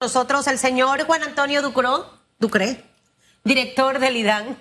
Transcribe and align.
nosotros 0.00 0.46
el 0.46 0.56
señor 0.56 1.04
Juan 1.04 1.22
Antonio 1.22 1.60
Ducro, 1.60 2.10
Ducre, 2.38 2.84
director 3.44 3.98
del 3.98 4.16
IDAN. 4.16 4.56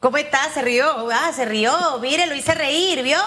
¿Cómo 0.00 0.16
está? 0.16 0.50
Se 0.52 0.62
rió, 0.62 0.84
ah, 1.12 1.32
se 1.32 1.44
rió, 1.44 1.72
mire, 2.02 2.26
lo 2.26 2.34
hice 2.34 2.54
reír, 2.54 3.04
¿vio? 3.04 3.18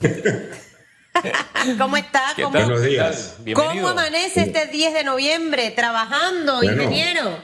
¿Cómo 1.78 1.96
está? 1.96 2.22
¿Cómo, 2.36 2.50
Buenos 2.50 2.82
días. 2.82 3.36
¿Cómo 3.54 3.88
amanece 3.88 4.42
este 4.42 4.66
10 4.66 4.92
de 4.92 5.04
noviembre 5.04 5.70
trabajando, 5.70 6.62
ingeniero? 6.62 7.38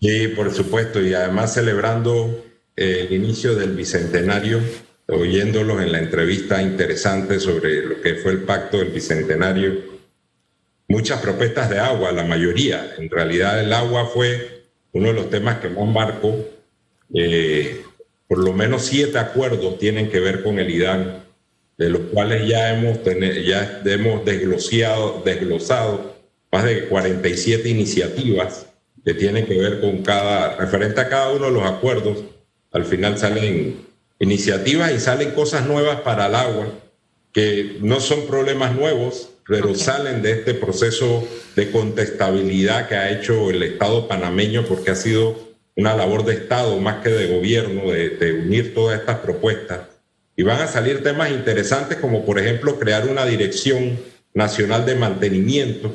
Sí, 0.00 0.28
por 0.28 0.54
supuesto, 0.54 1.02
y 1.02 1.12
además 1.12 1.52
celebrando 1.52 2.42
el 2.74 3.12
inicio 3.12 3.54
del 3.54 3.74
bicentenario, 3.74 4.62
oyéndolos 5.08 5.82
en 5.82 5.92
la 5.92 5.98
entrevista 5.98 6.62
interesante 6.62 7.38
sobre 7.38 7.82
lo 7.84 8.00
que 8.00 8.14
fue 8.14 8.32
el 8.32 8.44
pacto 8.44 8.78
del 8.78 8.88
bicentenario 8.88 9.87
muchas 10.88 11.20
propuestas 11.20 11.70
de 11.70 11.78
agua, 11.78 12.10
la 12.12 12.24
mayoría. 12.24 12.94
En 12.98 13.10
realidad 13.10 13.60
el 13.60 13.72
agua 13.72 14.06
fue 14.06 14.64
uno 14.92 15.08
de 15.08 15.14
los 15.14 15.30
temas 15.30 15.58
que 15.58 15.68
más 15.68 15.86
marcó. 15.86 16.34
Eh, 17.14 17.82
por 18.26 18.38
lo 18.38 18.52
menos 18.52 18.82
siete 18.82 19.18
acuerdos 19.18 19.78
tienen 19.78 20.10
que 20.10 20.20
ver 20.20 20.42
con 20.42 20.58
el 20.58 20.70
IDAN, 20.70 21.24
de 21.76 21.88
los 21.90 22.00
cuales 22.12 22.46
ya 22.48 22.74
hemos, 22.74 22.98
ya 23.46 23.82
hemos 23.84 24.24
desglosado, 24.24 25.22
desglosado 25.24 26.16
más 26.50 26.64
de 26.64 26.88
47 26.88 27.68
iniciativas 27.68 28.66
que 29.04 29.14
tienen 29.14 29.46
que 29.46 29.56
ver 29.56 29.80
con 29.80 30.02
cada, 30.02 30.56
referente 30.56 31.00
a 31.00 31.08
cada 31.08 31.32
uno 31.32 31.46
de 31.46 31.52
los 31.52 31.64
acuerdos. 31.64 32.18
Al 32.72 32.84
final 32.84 33.16
salen 33.16 33.86
iniciativas 34.18 34.92
y 34.92 34.98
salen 34.98 35.30
cosas 35.30 35.66
nuevas 35.66 36.00
para 36.00 36.26
el 36.26 36.34
agua, 36.34 36.68
que 37.32 37.78
no 37.80 38.00
son 38.00 38.26
problemas 38.26 38.74
nuevos, 38.74 39.30
pero 39.48 39.74
salen 39.74 40.20
de 40.20 40.32
este 40.32 40.52
proceso 40.52 41.26
de 41.56 41.70
contestabilidad 41.70 42.86
que 42.86 42.96
ha 42.96 43.10
hecho 43.10 43.48
el 43.48 43.62
Estado 43.62 44.06
panameño 44.06 44.66
porque 44.66 44.90
ha 44.90 44.94
sido 44.94 45.48
una 45.74 45.96
labor 45.96 46.26
de 46.26 46.34
Estado 46.34 46.78
más 46.78 47.02
que 47.02 47.08
de 47.08 47.34
gobierno, 47.34 47.90
de, 47.90 48.32
unir 48.44 48.74
todas 48.74 49.00
estas 49.00 49.20
propuestas. 49.20 49.80
Y 50.36 50.42
van 50.42 50.60
a 50.60 50.66
salir 50.66 51.02
temas 51.02 51.30
interesantes 51.30 51.96
como 51.96 52.26
por 52.26 52.38
ejemplo 52.38 52.78
crear 52.78 53.08
una 53.08 53.24
dirección 53.24 53.98
nacional 54.34 54.84
de 54.84 54.96
mantenimiento, 54.96 55.94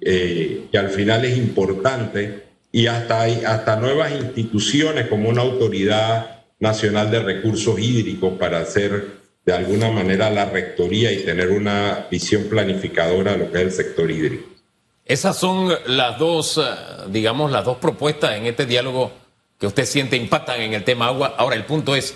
eh, 0.00 0.66
que 0.70 0.78
al 0.78 0.90
final 0.90 1.24
es 1.24 1.36
importante, 1.36 2.44
y 2.70 2.86
hasta, 2.86 3.24
hasta 3.24 3.76
nuevas 3.76 4.12
instituciones 4.12 5.08
como 5.08 5.28
una 5.28 5.42
autoridad 5.42 6.44
nacional 6.60 7.10
de 7.10 7.20
recursos 7.20 7.78
hídricos 7.80 8.38
para 8.38 8.60
hacer 8.60 9.23
de 9.44 9.52
alguna 9.52 9.90
manera 9.90 10.30
la 10.30 10.46
rectoría 10.46 11.12
y 11.12 11.24
tener 11.24 11.50
una 11.50 12.06
visión 12.10 12.44
planificadora 12.44 13.32
de 13.32 13.38
lo 13.38 13.52
que 13.52 13.58
es 13.58 13.64
el 13.64 13.72
sector 13.72 14.10
hídrico. 14.10 14.48
Esas 15.04 15.36
son 15.36 15.70
las 15.86 16.18
dos, 16.18 16.58
eh, 16.58 16.62
digamos, 17.08 17.50
las 17.50 17.64
dos 17.64 17.76
propuestas 17.76 18.36
en 18.36 18.46
este 18.46 18.64
diálogo 18.64 19.12
que 19.58 19.66
usted 19.66 19.84
siente 19.84 20.16
impactan 20.16 20.62
en 20.62 20.72
el 20.72 20.82
tema 20.82 21.08
agua. 21.08 21.34
Ahora, 21.36 21.56
el 21.56 21.64
punto 21.64 21.94
es, 21.94 22.14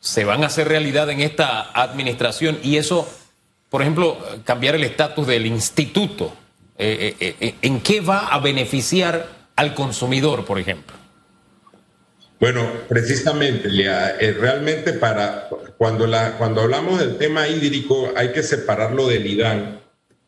¿se 0.00 0.24
van 0.24 0.42
a 0.42 0.48
hacer 0.48 0.68
realidad 0.68 1.08
en 1.08 1.20
esta 1.20 1.70
administración? 1.72 2.58
Y 2.62 2.76
eso, 2.76 3.08
por 3.70 3.80
ejemplo, 3.80 4.18
cambiar 4.44 4.74
el 4.74 4.84
estatus 4.84 5.26
del 5.26 5.46
instituto, 5.46 6.34
eh, 6.76 7.16
eh, 7.18 7.54
¿en 7.62 7.80
qué 7.80 8.02
va 8.02 8.26
a 8.26 8.38
beneficiar 8.38 9.28
al 9.56 9.74
consumidor, 9.74 10.44
por 10.44 10.58
ejemplo? 10.58 10.94
Bueno, 12.38 12.70
precisamente, 12.88 13.68
eh, 13.68 14.32
realmente 14.38 14.92
para 14.92 15.48
cuando, 15.78 16.06
la, 16.06 16.36
cuando 16.36 16.60
hablamos 16.60 17.00
del 17.00 17.16
tema 17.16 17.48
hídrico 17.48 18.12
hay 18.14 18.32
que 18.32 18.42
separarlo 18.42 19.08
del 19.08 19.26
IDAN, 19.26 19.80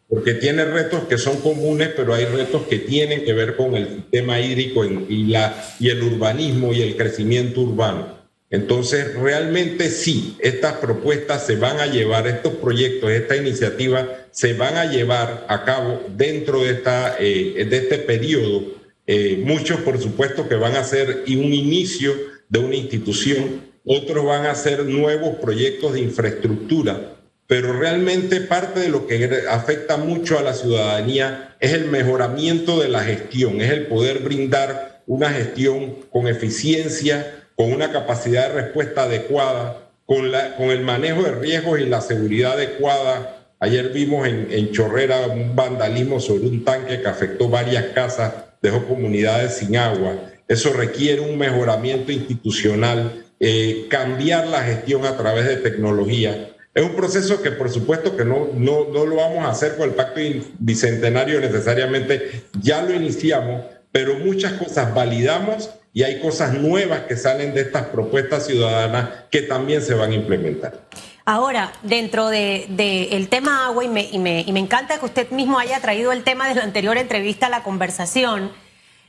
porque 0.08 0.32
tiene 0.32 0.64
retos 0.64 1.02
que 1.02 1.18
son 1.18 1.36
comunes, 1.42 1.90
pero 1.94 2.14
hay 2.14 2.24
retos 2.24 2.62
que 2.66 2.78
tienen 2.78 3.24
que 3.24 3.34
ver 3.34 3.56
con 3.56 3.74
el 3.76 3.88
sistema 3.88 4.40
hídrico 4.40 4.86
y, 4.86 5.26
la, 5.26 5.54
y 5.78 5.90
el 5.90 6.02
urbanismo 6.02 6.72
y 6.72 6.80
el 6.80 6.96
crecimiento 6.96 7.60
urbano. 7.60 8.16
Entonces, 8.50 9.14
realmente 9.14 9.90
sí, 9.90 10.34
estas 10.40 10.74
propuestas 10.74 11.44
se 11.44 11.56
van 11.56 11.78
a 11.78 11.86
llevar, 11.86 12.26
estos 12.26 12.54
proyectos, 12.54 13.10
esta 13.10 13.36
iniciativa 13.36 14.08
se 14.30 14.54
van 14.54 14.78
a 14.78 14.86
llevar 14.86 15.44
a 15.48 15.64
cabo 15.64 16.02
dentro 16.16 16.62
de, 16.62 16.70
esta, 16.70 17.16
eh, 17.20 17.66
de 17.68 17.76
este 17.76 17.98
periodo 17.98 18.78
eh, 19.10 19.42
muchos, 19.42 19.80
por 19.80 19.98
supuesto, 19.98 20.50
que 20.50 20.56
van 20.56 20.76
a 20.76 20.84
ser 20.84 21.24
un 21.26 21.54
inicio 21.54 22.12
de 22.50 22.58
una 22.58 22.76
institución, 22.76 23.62
otros 23.86 24.22
van 24.26 24.44
a 24.44 24.54
ser 24.54 24.84
nuevos 24.84 25.36
proyectos 25.36 25.94
de 25.94 26.00
infraestructura, 26.00 27.16
pero 27.46 27.72
realmente 27.72 28.42
parte 28.42 28.80
de 28.80 28.90
lo 28.90 29.06
que 29.06 29.44
afecta 29.48 29.96
mucho 29.96 30.38
a 30.38 30.42
la 30.42 30.52
ciudadanía 30.52 31.56
es 31.58 31.72
el 31.72 31.86
mejoramiento 31.86 32.78
de 32.78 32.90
la 32.90 33.02
gestión, 33.02 33.62
es 33.62 33.70
el 33.70 33.86
poder 33.86 34.18
brindar 34.18 35.02
una 35.06 35.30
gestión 35.30 35.94
con 36.10 36.28
eficiencia, 36.28 37.46
con 37.56 37.72
una 37.72 37.90
capacidad 37.90 38.48
de 38.48 38.60
respuesta 38.60 39.04
adecuada, 39.04 39.90
con, 40.04 40.30
la, 40.30 40.54
con 40.56 40.68
el 40.68 40.82
manejo 40.82 41.22
de 41.22 41.32
riesgos 41.32 41.80
y 41.80 41.86
la 41.86 42.02
seguridad 42.02 42.52
adecuada. 42.52 43.46
Ayer 43.58 43.88
vimos 43.88 44.28
en, 44.28 44.48
en 44.50 44.70
Chorrera 44.70 45.28
un 45.28 45.56
vandalismo 45.56 46.20
sobre 46.20 46.46
un 46.46 46.62
tanque 46.62 47.00
que 47.00 47.08
afectó 47.08 47.48
varias 47.48 47.84
casas 47.94 48.47
dejó 48.62 48.86
comunidades 48.86 49.56
sin 49.56 49.76
agua. 49.76 50.16
Eso 50.46 50.72
requiere 50.72 51.20
un 51.20 51.36
mejoramiento 51.38 52.12
institucional, 52.12 53.24
eh, 53.40 53.86
cambiar 53.90 54.46
la 54.46 54.62
gestión 54.62 55.04
a 55.04 55.16
través 55.16 55.46
de 55.46 55.56
tecnología. 55.56 56.50
Es 56.74 56.84
un 56.84 56.94
proceso 56.94 57.42
que 57.42 57.50
por 57.50 57.70
supuesto 57.70 58.16
que 58.16 58.24
no, 58.24 58.50
no, 58.54 58.88
no 58.92 59.04
lo 59.04 59.16
vamos 59.16 59.44
a 59.44 59.50
hacer 59.50 59.76
con 59.76 59.88
el 59.88 59.94
pacto 59.94 60.20
bicentenario 60.58 61.40
necesariamente, 61.40 62.44
ya 62.60 62.82
lo 62.82 62.94
iniciamos, 62.94 63.64
pero 63.90 64.18
muchas 64.18 64.52
cosas 64.52 64.94
validamos 64.94 65.70
y 65.92 66.02
hay 66.04 66.20
cosas 66.20 66.54
nuevas 66.54 67.00
que 67.00 67.16
salen 67.16 67.54
de 67.54 67.62
estas 67.62 67.86
propuestas 67.86 68.46
ciudadanas 68.46 69.24
que 69.30 69.42
también 69.42 69.82
se 69.82 69.94
van 69.94 70.12
a 70.12 70.14
implementar. 70.14 70.88
Ahora, 71.30 71.74
dentro 71.82 72.30
del 72.30 72.74
de, 72.74 73.08
el 73.10 73.28
tema 73.28 73.66
agua, 73.66 73.84
y 73.84 73.88
me, 73.88 74.08
y, 74.10 74.18
me, 74.18 74.40
y 74.40 74.50
me, 74.50 74.60
encanta 74.60 74.98
que 74.98 75.04
usted 75.04 75.30
mismo 75.30 75.58
haya 75.58 75.78
traído 75.78 76.10
el 76.10 76.24
tema 76.24 76.48
de 76.48 76.54
la 76.54 76.62
anterior 76.62 76.96
entrevista 76.96 77.48
a 77.48 77.50
la 77.50 77.62
conversación, 77.62 78.50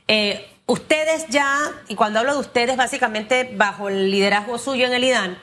eh, 0.06 0.46
ustedes 0.66 1.28
ya, 1.30 1.72
y 1.88 1.94
cuando 1.94 2.18
hablo 2.18 2.34
de 2.34 2.40
ustedes, 2.40 2.76
básicamente 2.76 3.50
bajo 3.56 3.88
el 3.88 4.10
liderazgo 4.10 4.58
suyo 4.58 4.84
en 4.84 4.92
el 4.92 5.04
IDAN, 5.04 5.38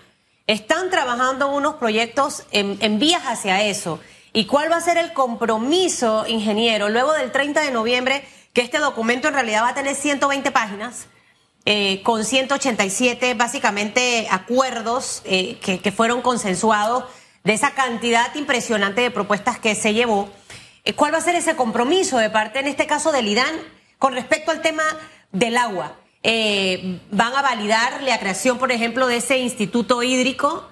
están 0.46 0.92
trabajando 0.92 1.52
unos 1.52 1.78
proyectos 1.78 2.44
en, 2.52 2.78
en 2.80 3.00
vías 3.00 3.24
hacia 3.26 3.64
eso. 3.64 4.00
¿Y 4.32 4.46
cuál 4.46 4.72
va 4.72 4.76
a 4.76 4.82
ser 4.82 5.00
el 5.00 5.14
compromiso, 5.14 6.26
ingeniero, 6.28 6.90
luego 6.90 7.12
del 7.14 7.32
30 7.32 7.60
de 7.62 7.72
noviembre, 7.72 8.24
que 8.54 8.62
este 8.62 8.78
documento 8.78 9.30
en 9.30 9.34
realidad 9.34 9.64
va 9.64 9.70
a 9.70 9.74
tener 9.74 9.96
120 9.96 10.52
páginas? 10.52 11.08
Eh, 11.70 12.02
con 12.02 12.24
187 12.24 13.34
básicamente 13.34 14.30
acuerdos 14.32 15.22
eh, 15.26 15.58
que, 15.60 15.92
fueron 15.92 16.22
consensuados 16.22 17.04
de 17.44 17.52
esa 17.52 17.72
cantidad 17.72 18.34
impresionante 18.36 19.02
de 19.02 19.12
propuestas 19.12 19.60
que 19.60 19.76
se 19.76 19.94
llevó. 19.94 20.30
Eh, 20.86 20.94
¿Cuál 20.94 21.14
va 21.14 21.18
a 21.18 21.22
ser 21.22 21.36
ese 21.36 21.58
compromiso 21.58 22.20
de 22.20 22.30
parte, 22.30 22.60
en 22.60 22.68
este 22.68 22.88
caso 22.88 23.12
del 23.12 23.28
IDAN, 23.28 23.54
con 24.00 24.14
respecto 24.14 24.52
al 24.52 24.62
tema 24.62 24.84
del 25.34 25.58
agua? 25.58 25.98
Eh, 26.24 27.02
¿Van 27.12 27.36
a 27.36 27.42
validar 27.42 28.02
la 28.02 28.18
creación, 28.18 28.58
por 28.60 28.72
ejemplo, 28.72 29.06
de 29.06 29.18
ese 29.18 29.38
instituto 29.38 30.02
hídrico? 30.04 30.70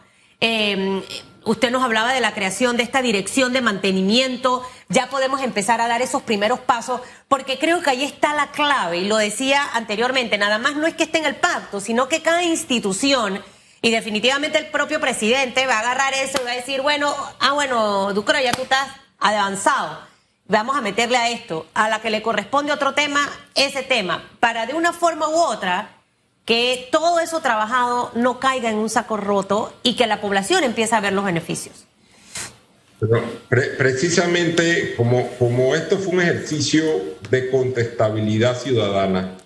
Usted 1.46 1.70
nos 1.70 1.84
hablaba 1.84 2.12
de 2.12 2.22
la 2.22 2.34
creación 2.34 2.76
de 2.76 2.82
esta 2.82 3.04
dirección 3.04 3.54
de 3.54 3.62
mantenimiento. 3.62 4.68
Ya 4.90 5.10
podemos 5.10 5.42
empezar 5.42 5.80
a 5.80 5.88
dar 5.88 6.02
esos 6.02 6.24
primeros 6.24 6.60
pasos, 6.60 7.02
porque 7.28 7.60
creo 7.60 7.84
que 7.84 7.92
ahí 7.92 8.04
está 8.04 8.34
la 8.34 8.48
clave. 8.48 8.98
Y 8.98 9.08
lo 9.08 9.18
decía 9.18 9.64
anteriormente, 9.74 10.40
nada 10.40 10.58
más 10.58 10.76
no 10.76 10.88
es 10.88 10.96
que 10.96 11.04
esté 11.04 11.20
en 11.20 11.26
el 11.26 11.36
pacto, 11.36 11.80
sino 11.80 12.10
que 12.10 12.24
cada 12.24 12.42
institución, 12.42 13.44
y 13.84 13.92
definitivamente 13.92 14.58
el 14.58 14.72
propio 14.72 15.00
presidente 15.00 15.68
va 15.68 15.76
a 15.76 15.80
agarrar 15.82 16.16
eso 16.16 16.40
y 16.42 16.46
va 16.46 16.52
a 16.54 16.56
decir, 16.56 16.82
bueno, 16.82 17.16
ah, 17.40 17.54
bueno, 17.54 18.12
Ducro, 18.14 18.40
ya 18.40 18.52
tú 18.52 18.64
estás 18.64 18.88
avanzado. 19.20 20.00
Vamos 20.48 20.76
a 20.76 20.82
meterle 20.82 21.18
a 21.18 21.30
esto, 21.30 21.68
a 21.76 21.90
la 21.90 22.02
que 22.02 22.10
le 22.10 22.24
corresponde 22.24 22.72
otro 22.72 22.96
tema, 22.96 23.22
ese 23.54 23.84
tema, 23.84 24.28
para 24.40 24.66
de 24.66 24.74
una 24.74 24.94
forma 24.94 25.28
u 25.28 25.36
otra 25.36 25.90
que 26.46 26.88
todo 26.92 27.20
eso 27.20 27.42
trabajado 27.42 28.12
no 28.16 28.40
caiga 28.40 28.70
en 28.70 28.78
un 28.78 28.90
saco 28.90 29.18
roto 29.18 29.74
y 29.84 29.96
que 29.96 30.08
la 30.08 30.22
población 30.22 30.64
empiece 30.64 30.96
a 30.96 31.02
ver 31.02 31.14
los 31.14 31.26
beneficios. 31.26 31.86
precisamente 33.78 34.94
como, 34.96 35.28
como 35.38 35.76
esto 35.76 35.98
fue 35.98 36.14
un 36.14 36.22
ejercicio 36.22 36.84
de 37.30 37.50
contestabilidad 37.50 38.58
ciudadana, 38.58 39.38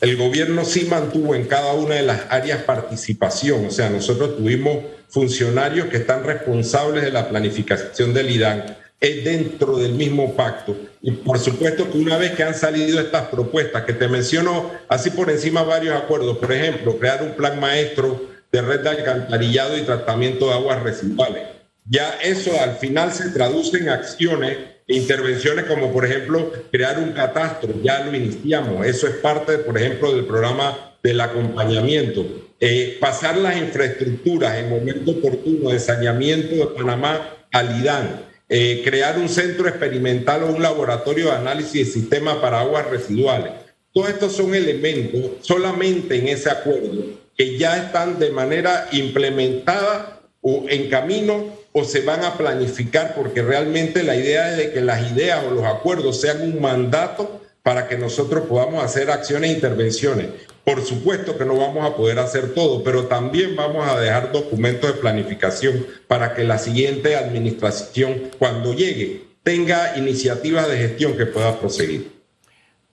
el 0.00 0.16
gobierno 0.16 0.64
sí 0.64 0.86
mantuvo 0.88 1.34
en 1.34 1.46
cada 1.46 1.72
una 1.72 1.96
de 1.96 2.02
las 2.02 2.22
áreas 2.28 2.62
participación, 2.62 3.66
o 3.66 3.70
sea, 3.70 3.88
nosotros 3.88 4.36
tuvimos 4.36 4.84
funcionarios 5.08 5.88
que 5.88 5.96
están 5.96 6.24
responsables 6.24 7.02
de 7.02 7.10
la 7.10 7.28
planificación 7.28 8.14
del 8.14 8.30
IDAN, 8.30 8.76
es 9.00 9.24
dentro 9.24 9.76
del 9.76 9.92
mismo 9.92 10.34
pacto. 10.34 10.76
Y 11.00 11.12
por 11.12 11.38
supuesto 11.38 11.90
que 11.90 11.98
una 11.98 12.18
vez 12.18 12.32
que 12.32 12.42
han 12.42 12.54
salido 12.54 13.00
estas 13.00 13.28
propuestas, 13.28 13.84
que 13.84 13.92
te 13.92 14.08
menciono 14.08 14.70
así 14.88 15.10
por 15.10 15.30
encima 15.30 15.62
varios 15.62 15.96
acuerdos, 15.96 16.38
por 16.38 16.52
ejemplo, 16.52 16.98
crear 16.98 17.22
un 17.22 17.32
plan 17.32 17.60
maestro 17.60 18.20
de 18.50 18.62
red 18.62 18.80
de 18.80 18.90
alcantarillado 18.90 19.76
y 19.76 19.82
tratamiento 19.82 20.48
de 20.48 20.54
aguas 20.54 20.82
residuales. 20.82 21.44
Ya 21.84 22.18
eso 22.22 22.50
al 22.60 22.76
final 22.76 23.12
se 23.12 23.30
traduce 23.30 23.78
en 23.78 23.88
acciones 23.88 24.56
intervenciones 24.88 25.66
como 25.66 25.92
por 25.92 26.04
ejemplo 26.04 26.50
crear 26.72 26.98
un 26.98 27.12
catastro, 27.12 27.74
ya 27.82 28.04
lo 28.04 28.16
iniciamos, 28.16 28.86
eso 28.86 29.06
es 29.06 29.14
parte, 29.16 29.58
por 29.58 29.76
ejemplo, 29.76 30.14
del 30.14 30.24
programa 30.24 30.96
del 31.02 31.20
acompañamiento, 31.20 32.24
eh, 32.58 32.96
pasar 33.00 33.36
las 33.36 33.56
infraestructuras 33.56 34.56
en 34.56 34.70
momento 34.70 35.12
oportuno 35.12 35.70
de 35.70 35.78
saneamiento 35.78 36.56
de 36.56 36.66
Panamá 36.74 37.20
al 37.52 37.80
IDAN, 37.80 38.27
eh, 38.48 38.82
crear 38.84 39.18
un 39.18 39.28
centro 39.28 39.68
experimental 39.68 40.42
o 40.42 40.52
un 40.52 40.62
laboratorio 40.62 41.26
de 41.26 41.32
análisis 41.32 41.86
de 41.86 41.92
sistemas 41.92 42.36
para 42.36 42.60
aguas 42.60 42.86
residuales. 42.86 43.52
Todos 43.92 44.08
estos 44.10 44.32
son 44.32 44.54
elementos 44.54 45.32
solamente 45.42 46.16
en 46.16 46.28
ese 46.28 46.50
acuerdo 46.50 47.04
que 47.36 47.58
ya 47.58 47.76
están 47.76 48.18
de 48.18 48.30
manera 48.30 48.88
implementada 48.92 50.20
o 50.40 50.64
en 50.68 50.88
camino 50.88 51.58
o 51.72 51.84
se 51.84 52.00
van 52.00 52.24
a 52.24 52.36
planificar 52.36 53.14
porque 53.14 53.42
realmente 53.42 54.02
la 54.02 54.16
idea 54.16 54.50
es 54.50 54.56
de 54.56 54.72
que 54.72 54.80
las 54.80 55.12
ideas 55.12 55.44
o 55.44 55.50
los 55.50 55.64
acuerdos 55.64 56.20
sean 56.20 56.42
un 56.42 56.60
mandato 56.60 57.37
para 57.62 57.88
que 57.88 57.98
nosotros 57.98 58.46
podamos 58.46 58.82
hacer 58.82 59.10
acciones 59.10 59.50
e 59.50 59.54
intervenciones. 59.54 60.28
Por 60.64 60.84
supuesto 60.84 61.38
que 61.38 61.44
no 61.44 61.56
vamos 61.56 61.84
a 61.84 61.96
poder 61.96 62.18
hacer 62.18 62.54
todo, 62.54 62.82
pero 62.82 63.06
también 63.06 63.56
vamos 63.56 63.88
a 63.88 63.98
dejar 63.98 64.32
documentos 64.32 64.94
de 64.94 65.00
planificación 65.00 65.86
para 66.06 66.34
que 66.34 66.44
la 66.44 66.58
siguiente 66.58 67.16
administración, 67.16 68.30
cuando 68.38 68.74
llegue, 68.74 69.28
tenga 69.42 69.96
iniciativas 69.96 70.68
de 70.68 70.76
gestión 70.76 71.16
que 71.16 71.26
pueda 71.26 71.58
proseguir. 71.58 72.12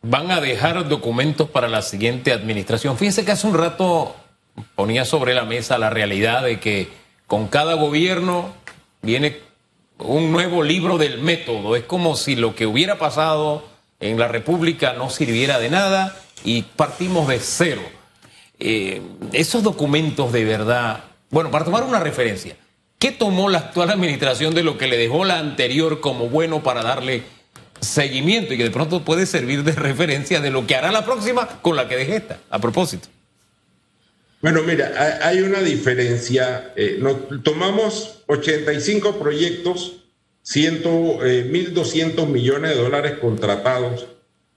Van 0.02 0.32
a 0.32 0.40
dejar 0.40 0.88
documentos 0.88 1.50
para 1.50 1.68
la 1.68 1.82
siguiente 1.82 2.32
administración. 2.32 2.98
Fíjense 2.98 3.26
que 3.26 3.32
hace 3.32 3.48
un 3.48 3.58
rato 3.58 4.16
ponía 4.76 5.04
sobre 5.04 5.34
la 5.34 5.44
mesa 5.44 5.78
la 5.78 5.90
realidad 5.90 6.44
de 6.44 6.60
que 6.60 6.88
con 7.28 7.48
cada 7.48 7.74
gobierno 7.74 8.54
viene 9.02 9.38
un 10.00 10.32
nuevo 10.32 10.64
libro 10.64 10.98
del 10.98 11.20
método. 11.20 11.76
Es 11.76 11.84
como 11.84 12.16
si 12.16 12.36
lo 12.36 12.56
que 12.56 12.66
hubiera 12.66 12.98
pasado 12.98 13.75
en 14.10 14.20
la 14.20 14.28
República 14.28 14.94
no 14.94 15.10
sirviera 15.10 15.60
de 15.60 15.70
nada 15.70 16.18
y 16.44 16.64
partimos 16.64 17.28
de 17.28 17.40
cero. 17.40 17.82
Eh, 18.60 19.02
esos 19.34 19.64
documentos 19.64 20.32
de 20.32 20.46
verdad, 20.46 21.04
bueno, 21.30 21.52
para 21.52 21.66
tomar 21.66 21.84
una 21.84 22.00
referencia, 22.00 22.56
¿qué 23.00 23.12
tomó 23.12 23.50
la 23.50 23.60
actual 23.60 23.90
administración 23.90 24.54
de 24.54 24.64
lo 24.64 24.78
que 24.78 24.88
le 24.88 24.98
dejó 24.98 25.26
la 25.26 25.40
anterior 25.40 26.00
como 26.00 26.30
bueno 26.30 26.64
para 26.64 26.84
darle 26.84 27.24
seguimiento 27.82 28.54
y 28.54 28.58
que 28.58 28.64
de 28.64 28.72
pronto 28.72 29.04
puede 29.04 29.26
servir 29.26 29.64
de 29.64 29.74
referencia 29.74 30.40
de 30.40 30.52
lo 30.52 30.66
que 30.66 30.76
hará 30.76 30.92
la 30.92 31.06
próxima 31.06 31.48
con 31.62 31.76
la 31.76 31.88
que 31.88 31.98
deje 31.98 32.18
esta, 32.18 32.40
a 32.50 32.60
propósito? 32.60 33.10
Bueno, 34.42 34.62
mira, 34.62 35.20
hay 35.24 35.40
una 35.40 35.60
diferencia. 35.62 36.72
Eh, 36.76 37.02
tomamos 37.44 38.24
85 38.28 39.18
proyectos, 39.18 40.05
1.200 40.46 42.24
eh, 42.24 42.26
millones 42.28 42.72
de 42.72 42.82
dólares 42.82 43.14
contratados. 43.20 44.08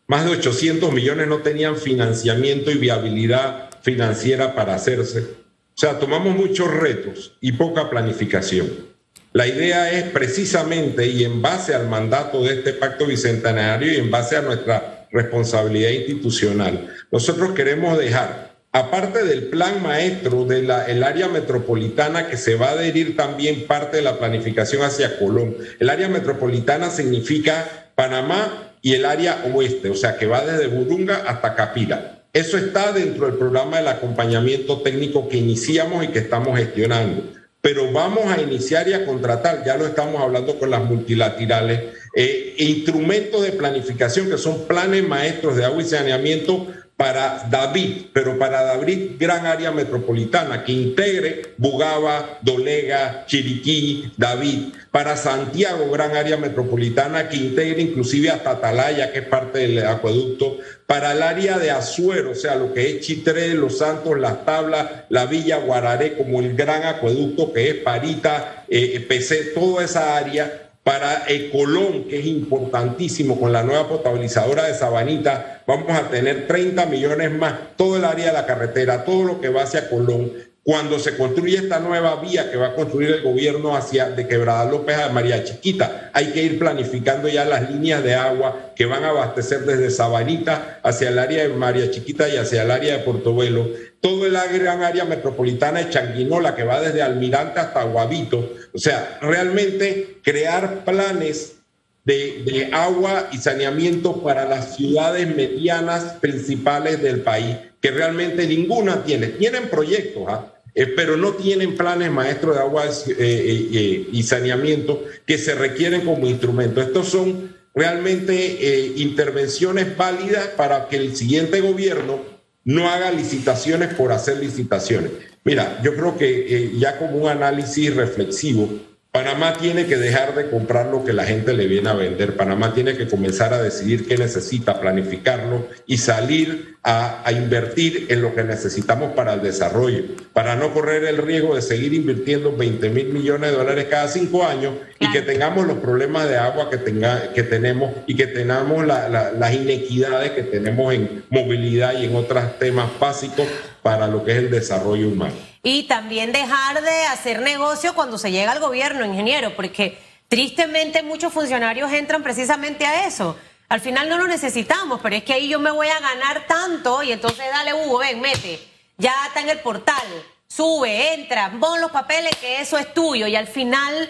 Más 0.06 0.24
de 0.24 0.32
800 0.32 0.92
millones 0.92 1.28
no 1.28 1.38
tenían 1.38 1.76
financiamiento 1.76 2.70
y 2.70 2.78
viabilidad 2.78 3.70
financiera 3.82 4.54
para 4.54 4.74
hacerse. 4.74 5.20
O 5.20 5.80
sea, 5.80 5.98
tomamos 5.98 6.36
muchos 6.36 6.72
retos 6.72 7.36
y 7.40 7.52
poca 7.52 7.88
planificación. 7.88 8.88
La 9.32 9.46
idea 9.46 9.92
es 9.92 10.04
precisamente, 10.04 11.06
y 11.06 11.24
en 11.24 11.40
base 11.42 11.74
al 11.74 11.88
mandato 11.88 12.42
de 12.42 12.54
este 12.54 12.72
pacto 12.72 13.06
bicentenario 13.06 13.92
y 13.92 13.96
en 13.96 14.10
base 14.10 14.36
a 14.36 14.42
nuestra 14.42 15.06
responsabilidad 15.10 15.90
institucional, 15.90 16.94
nosotros 17.10 17.52
queremos 17.52 17.98
dejar 17.98 18.47
aparte 18.72 19.24
del 19.24 19.48
plan 19.48 19.82
maestro 19.82 20.44
del 20.44 20.70
área 20.70 21.28
metropolitana 21.28 22.28
que 22.28 22.36
se 22.36 22.54
va 22.54 22.68
a 22.68 22.72
adherir 22.72 23.16
también 23.16 23.66
parte 23.66 23.98
de 23.98 24.02
la 24.02 24.18
planificación 24.18 24.82
hacia 24.82 25.18
Colón. 25.18 25.56
El 25.80 25.88
área 25.88 26.08
metropolitana 26.08 26.90
significa 26.90 27.90
Panamá 27.94 28.74
y 28.82 28.94
el 28.94 29.04
área 29.04 29.44
oeste, 29.52 29.90
o 29.90 29.94
sea 29.94 30.16
que 30.16 30.26
va 30.26 30.44
desde 30.44 30.68
Burunga 30.68 31.24
hasta 31.26 31.54
Capira. 31.54 32.22
Eso 32.32 32.58
está 32.58 32.92
dentro 32.92 33.26
del 33.26 33.36
programa 33.36 33.78
del 33.78 33.88
acompañamiento 33.88 34.82
técnico 34.82 35.28
que 35.28 35.38
iniciamos 35.38 36.04
y 36.04 36.08
que 36.08 36.18
estamos 36.18 36.58
gestionando. 36.58 37.22
Pero 37.60 37.90
vamos 37.90 38.26
a 38.26 38.40
iniciar 38.40 38.86
y 38.88 38.92
a 38.92 39.04
contratar, 39.04 39.64
ya 39.64 39.76
lo 39.76 39.86
estamos 39.86 40.22
hablando 40.22 40.58
con 40.58 40.70
las 40.70 40.84
multilaterales, 40.84 41.80
eh, 42.14 42.54
instrumentos 42.58 43.42
de 43.42 43.52
planificación 43.52 44.30
que 44.30 44.38
son 44.38 44.66
planes 44.68 45.06
maestros 45.08 45.56
de 45.56 45.64
agua 45.64 45.82
y 45.82 45.86
saneamiento 45.86 46.68
para 46.98 47.46
David, 47.48 48.06
pero 48.12 48.36
para 48.40 48.64
David, 48.64 49.12
gran 49.20 49.46
área 49.46 49.70
metropolitana 49.70 50.64
que 50.64 50.72
integre 50.72 51.54
Bugaba, 51.56 52.40
Dolega, 52.42 53.24
Chiriquí, 53.24 54.12
David. 54.16 54.74
Para 54.90 55.16
Santiago, 55.16 55.92
gran 55.92 56.16
área 56.16 56.36
metropolitana 56.36 57.28
que 57.28 57.36
integre 57.36 57.82
inclusive 57.82 58.30
hasta 58.30 58.50
Atalaya, 58.50 59.12
que 59.12 59.20
es 59.20 59.26
parte 59.26 59.60
del 59.60 59.86
acueducto. 59.86 60.58
Para 60.86 61.12
el 61.12 61.22
área 61.22 61.56
de 61.60 61.70
Azuero, 61.70 62.32
o 62.32 62.34
sea, 62.34 62.56
lo 62.56 62.74
que 62.74 62.90
es 62.90 63.06
Chitré, 63.06 63.54
Los 63.54 63.78
Santos, 63.78 64.18
Las 64.18 64.44
Tablas, 64.44 65.04
la 65.08 65.26
Villa 65.26 65.58
Guararé, 65.58 66.16
como 66.16 66.40
el 66.40 66.56
gran 66.56 66.82
acueducto 66.82 67.52
que 67.52 67.70
es 67.70 67.74
Parita, 67.76 68.64
eh, 68.68 68.98
PC, 69.08 69.52
toda 69.54 69.84
esa 69.84 70.16
área 70.16 70.67
para 70.88 71.24
el 71.26 71.50
Colón, 71.50 72.04
que 72.08 72.18
es 72.18 72.24
importantísimo, 72.24 73.38
con 73.38 73.52
la 73.52 73.62
nueva 73.62 73.86
potabilizadora 73.90 74.66
de 74.66 74.72
Sabanita, 74.72 75.62
vamos 75.66 75.90
a 75.90 76.08
tener 76.08 76.46
30 76.46 76.86
millones 76.86 77.30
más, 77.30 77.76
todo 77.76 77.98
el 77.98 78.06
área 78.06 78.28
de 78.28 78.32
la 78.32 78.46
carretera, 78.46 79.04
todo 79.04 79.22
lo 79.24 79.38
que 79.38 79.50
va 79.50 79.64
hacia 79.64 79.90
Colón. 79.90 80.32
Cuando 80.62 80.98
se 80.98 81.18
construye 81.18 81.58
esta 81.58 81.78
nueva 81.78 82.16
vía 82.22 82.50
que 82.50 82.56
va 82.56 82.68
a 82.68 82.74
construir 82.74 83.10
el 83.10 83.22
gobierno 83.22 83.76
hacia 83.76 84.08
de 84.08 84.26
Quebrada 84.26 84.64
López 84.64 84.96
a 84.96 85.10
María 85.10 85.44
Chiquita, 85.44 86.10
hay 86.14 86.28
que 86.28 86.42
ir 86.42 86.58
planificando 86.58 87.28
ya 87.28 87.44
las 87.44 87.70
líneas 87.70 88.02
de 88.02 88.14
agua 88.14 88.72
que 88.74 88.86
van 88.86 89.04
a 89.04 89.10
abastecer 89.10 89.66
desde 89.66 89.90
Sabanita 89.90 90.80
hacia 90.82 91.10
el 91.10 91.18
área 91.18 91.42
de 91.42 91.50
María 91.50 91.90
Chiquita 91.90 92.30
y 92.30 92.38
hacia 92.38 92.62
el 92.62 92.70
área 92.70 92.96
de 92.96 93.04
Portobelo 93.04 93.68
todo 94.00 94.26
el 94.26 94.32
gran 94.32 94.82
área 94.82 95.04
metropolitana 95.04 95.80
de 95.80 95.90
Changuinola, 95.90 96.54
que 96.54 96.64
va 96.64 96.80
desde 96.80 97.02
Almirante 97.02 97.60
hasta 97.60 97.82
Guavito. 97.82 98.54
O 98.72 98.78
sea, 98.78 99.18
realmente 99.20 100.18
crear 100.22 100.84
planes 100.84 101.58
de, 102.04 102.70
agua 102.72 103.28
y 103.32 103.38
saneamiento 103.38 104.22
para 104.22 104.46
las 104.46 104.76
ciudades 104.76 105.34
medianas 105.34 106.14
principales 106.20 107.02
del 107.02 107.20
país, 107.20 107.56
que 107.80 107.90
realmente 107.90 108.46
ninguna 108.46 109.04
tiene. 109.04 109.26
Tienen 109.26 109.68
proyectos, 109.68 110.24
¿ah? 110.28 110.54
eh, 110.74 110.86
pero 110.86 111.16
no 111.16 111.32
tienen 111.32 111.76
planes 111.76 112.10
maestros 112.10 112.54
de 112.54 112.62
agua 112.62 112.86
eh, 112.86 113.14
eh, 113.18 114.08
y 114.10 114.22
saneamiento 114.22 115.04
que 115.26 115.36
se 115.36 115.54
requieren 115.54 116.02
como 116.02 116.26
instrumento. 116.26 116.80
Estos 116.80 117.08
son 117.08 117.54
realmente 117.74 118.92
intervenciones 118.96 119.96
válidas 119.96 120.48
para 120.56 120.88
que 120.88 120.96
el 120.96 121.14
siguiente 121.14 121.60
gobierno 121.60 122.37
no 122.68 122.90
haga 122.90 123.10
licitaciones 123.10 123.94
por 123.94 124.12
hacer 124.12 124.40
licitaciones. 124.40 125.10
Mira, 125.42 125.80
yo 125.82 125.94
creo 125.94 126.18
que 126.18 126.54
eh, 126.54 126.72
ya 126.78 126.98
como 126.98 127.16
un 127.16 127.30
análisis 127.30 127.96
reflexivo, 127.96 128.68
Panamá 129.10 129.54
tiene 129.54 129.86
que 129.86 129.96
dejar 129.96 130.34
de 130.34 130.50
comprar 130.50 130.88
lo 130.88 131.02
que 131.02 131.14
la 131.14 131.24
gente 131.24 131.54
le 131.54 131.66
viene 131.66 131.88
a 131.88 131.94
vender. 131.94 132.36
Panamá 132.36 132.74
tiene 132.74 132.94
que 132.94 133.08
comenzar 133.08 133.54
a 133.54 133.62
decidir 133.62 134.06
qué 134.06 134.18
necesita, 134.18 134.82
planificarlo 134.82 135.66
y 135.86 135.96
salir 135.96 136.76
a, 136.82 137.30
invertir 137.32 138.06
en 138.08 138.22
lo 138.22 138.34
que 138.34 138.44
necesitamos 138.44 139.12
para 139.12 139.34
el 139.34 139.42
desarrollo, 139.42 140.04
para 140.32 140.56
no 140.56 140.72
correr 140.72 141.04
el 141.04 141.18
riesgo 141.18 141.54
de 141.54 141.62
seguir 141.62 141.92
invirtiendo 141.92 142.56
20 142.56 142.88
mil 142.90 143.08
millones 143.08 143.50
de 143.50 143.56
dólares 143.56 143.86
cada 143.90 144.08
cinco 144.08 144.46
años 144.46 144.74
y 144.98 145.10
que 145.10 145.22
tengamos 145.22 145.66
los 145.66 145.78
problemas 145.78 146.28
de 146.28 146.38
agua 146.38 146.70
que, 146.70 146.78
tenga, 146.78 147.32
que 147.32 147.42
tenemos 147.42 147.92
y 148.06 148.16
que 148.16 148.26
tengamos 148.26 148.86
las 148.86 149.54
inequidades 149.54 150.32
que 150.32 150.42
tenemos 150.42 150.94
en 150.94 151.24
movilidad 151.30 151.98
y 151.98 152.06
en 152.06 152.16
otros 152.16 152.58
temas 152.58 152.88
básicos 152.98 153.46
para 153.82 154.06
lo 154.06 154.24
que 154.24 154.32
es 154.32 154.38
el 154.38 154.50
desarrollo 154.50 155.08
humano. 155.08 155.34
Y 155.62 155.84
también 155.84 156.32
dejar 156.32 156.82
de 156.82 157.02
hacer 157.10 157.42
negocio 157.42 157.94
cuando 157.94 158.16
se 158.16 158.30
llega 158.30 158.52
al 158.52 158.60
gobierno, 158.60 159.04
ingeniero, 159.04 159.54
porque 159.56 159.98
tristemente 160.28 161.02
muchos 161.02 161.32
funcionarios 161.32 161.92
entran 161.92 162.22
precisamente 162.22 162.86
a 162.86 163.06
eso. 163.06 163.36
Al 163.68 163.80
final 163.80 164.08
no 164.08 164.16
lo 164.16 164.26
necesitamos, 164.26 165.00
pero 165.02 165.16
es 165.16 165.24
que 165.24 165.34
ahí 165.34 165.48
yo 165.48 165.58
me 165.58 165.70
voy 165.70 165.88
a 165.88 166.00
ganar 166.00 166.46
tanto 166.46 167.02
y 167.02 167.12
entonces 167.12 167.44
dale 167.50 167.74
Hugo, 167.74 167.98
ven, 167.98 168.20
mete, 168.20 168.58
ya 168.96 169.12
está 169.26 169.40
en 169.40 169.50
el 169.50 169.60
portal, 169.60 170.06
sube, 170.46 171.14
entra, 171.14 171.52
pon 171.60 171.80
los 171.80 171.90
papeles 171.90 172.34
que 172.36 172.60
eso 172.60 172.78
es 172.78 172.94
tuyo. 172.94 173.26
Y 173.26 173.36
al 173.36 173.46
final 173.46 174.08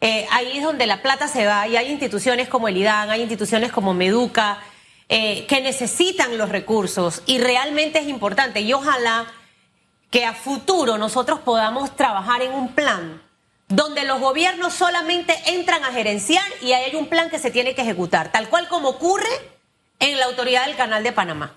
eh, 0.00 0.26
ahí 0.30 0.58
es 0.58 0.62
donde 0.62 0.86
la 0.86 1.02
plata 1.02 1.28
se 1.28 1.44
va. 1.44 1.66
Y 1.66 1.76
hay 1.76 1.90
instituciones 1.90 2.48
como 2.48 2.68
el 2.68 2.76
IDAN, 2.76 3.10
hay 3.10 3.20
instituciones 3.20 3.72
como 3.72 3.94
Meduca 3.94 4.58
eh, 5.08 5.44
que 5.46 5.60
necesitan 5.60 6.38
los 6.38 6.48
recursos. 6.48 7.22
Y 7.26 7.38
realmente 7.38 7.98
es 7.98 8.06
importante. 8.06 8.60
Y 8.60 8.72
ojalá 8.72 9.26
que 10.10 10.24
a 10.24 10.34
futuro 10.34 10.98
nosotros 10.98 11.40
podamos 11.40 11.96
trabajar 11.96 12.42
en 12.42 12.52
un 12.52 12.74
plan 12.74 13.22
donde 13.70 14.04
los 14.04 14.20
gobiernos 14.20 14.74
solamente 14.74 15.34
entran 15.46 15.84
a 15.84 15.92
gerenciar 15.92 16.44
y 16.60 16.72
hay 16.72 16.94
un 16.96 17.06
plan 17.06 17.30
que 17.30 17.38
se 17.38 17.52
tiene 17.52 17.74
que 17.74 17.82
ejecutar, 17.82 18.32
tal 18.32 18.48
cual 18.48 18.68
como 18.68 18.90
ocurre 18.90 19.28
en 20.00 20.18
la 20.18 20.26
autoridad 20.26 20.66
del 20.66 20.76
Canal 20.76 21.04
de 21.04 21.12
Panamá. 21.12 21.54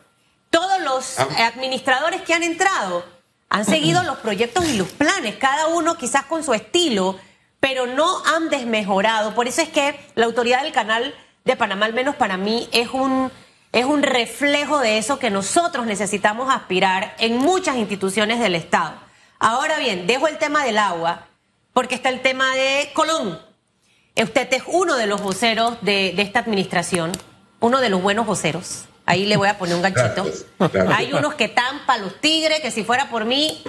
Todos 0.51 0.79
los 0.81 1.19
ah. 1.19 1.27
administradores 1.47 2.21
que 2.21 2.35
han 2.35 2.43
entrado 2.43 3.03
han 3.49 3.65
seguido 3.65 4.03
los 4.03 4.17
proyectos 4.17 4.65
y 4.65 4.77
los 4.77 4.89
planes, 4.89 5.35
cada 5.37 5.67
uno 5.67 5.97
quizás 5.97 6.25
con 6.25 6.43
su 6.43 6.53
estilo, 6.53 7.19
pero 7.59 7.87
no 7.87 8.23
han 8.25 8.49
desmejorado. 8.49 9.33
Por 9.33 9.47
eso 9.47 9.61
es 9.61 9.69
que 9.69 9.99
la 10.13 10.25
autoridad 10.25 10.61
del 10.61 10.71
canal 10.71 11.15
de 11.45 11.55
Panamá, 11.55 11.87
al 11.87 11.93
menos 11.93 12.15
para 12.15 12.37
mí, 12.37 12.69
es 12.71 12.89
un, 12.89 13.31
es 13.71 13.85
un 13.85 14.03
reflejo 14.03 14.79
de 14.79 14.99
eso 14.99 15.17
que 15.17 15.31
nosotros 15.31 15.87
necesitamos 15.87 16.53
aspirar 16.53 17.15
en 17.17 17.37
muchas 17.37 17.77
instituciones 17.77 18.39
del 18.39 18.53
Estado. 18.53 18.93
Ahora 19.39 19.79
bien, 19.79 20.05
dejo 20.05 20.27
el 20.27 20.37
tema 20.37 20.63
del 20.63 20.77
agua, 20.77 21.27
porque 21.73 21.95
está 21.95 22.09
el 22.09 22.21
tema 22.21 22.55
de 22.55 22.89
Colón. 22.93 23.39
Usted 24.15 24.53
es 24.53 24.63
uno 24.67 24.95
de 24.95 25.07
los 25.07 25.21
voceros 25.21 25.77
de, 25.81 26.13
esta 26.21 26.39
administración, 26.39 27.11
uno 27.59 27.81
de 27.81 27.89
los 27.89 28.01
buenos 28.01 28.25
voceros. 28.27 28.85
Ahí 29.05 29.25
le 29.25 29.35
voy 29.35 29.49
a 29.49 29.57
poner 29.57 29.75
un 29.75 29.81
ganchito. 29.81 30.25
Hay 30.95 31.11
unos 31.13 31.33
que 31.33 31.49
para 31.49 31.97
los 31.99 32.21
tigres, 32.21 32.61
que 32.61 32.71
si 32.71 32.83
fuera 32.83 33.09
por 33.09 33.25
mí, 33.25 33.61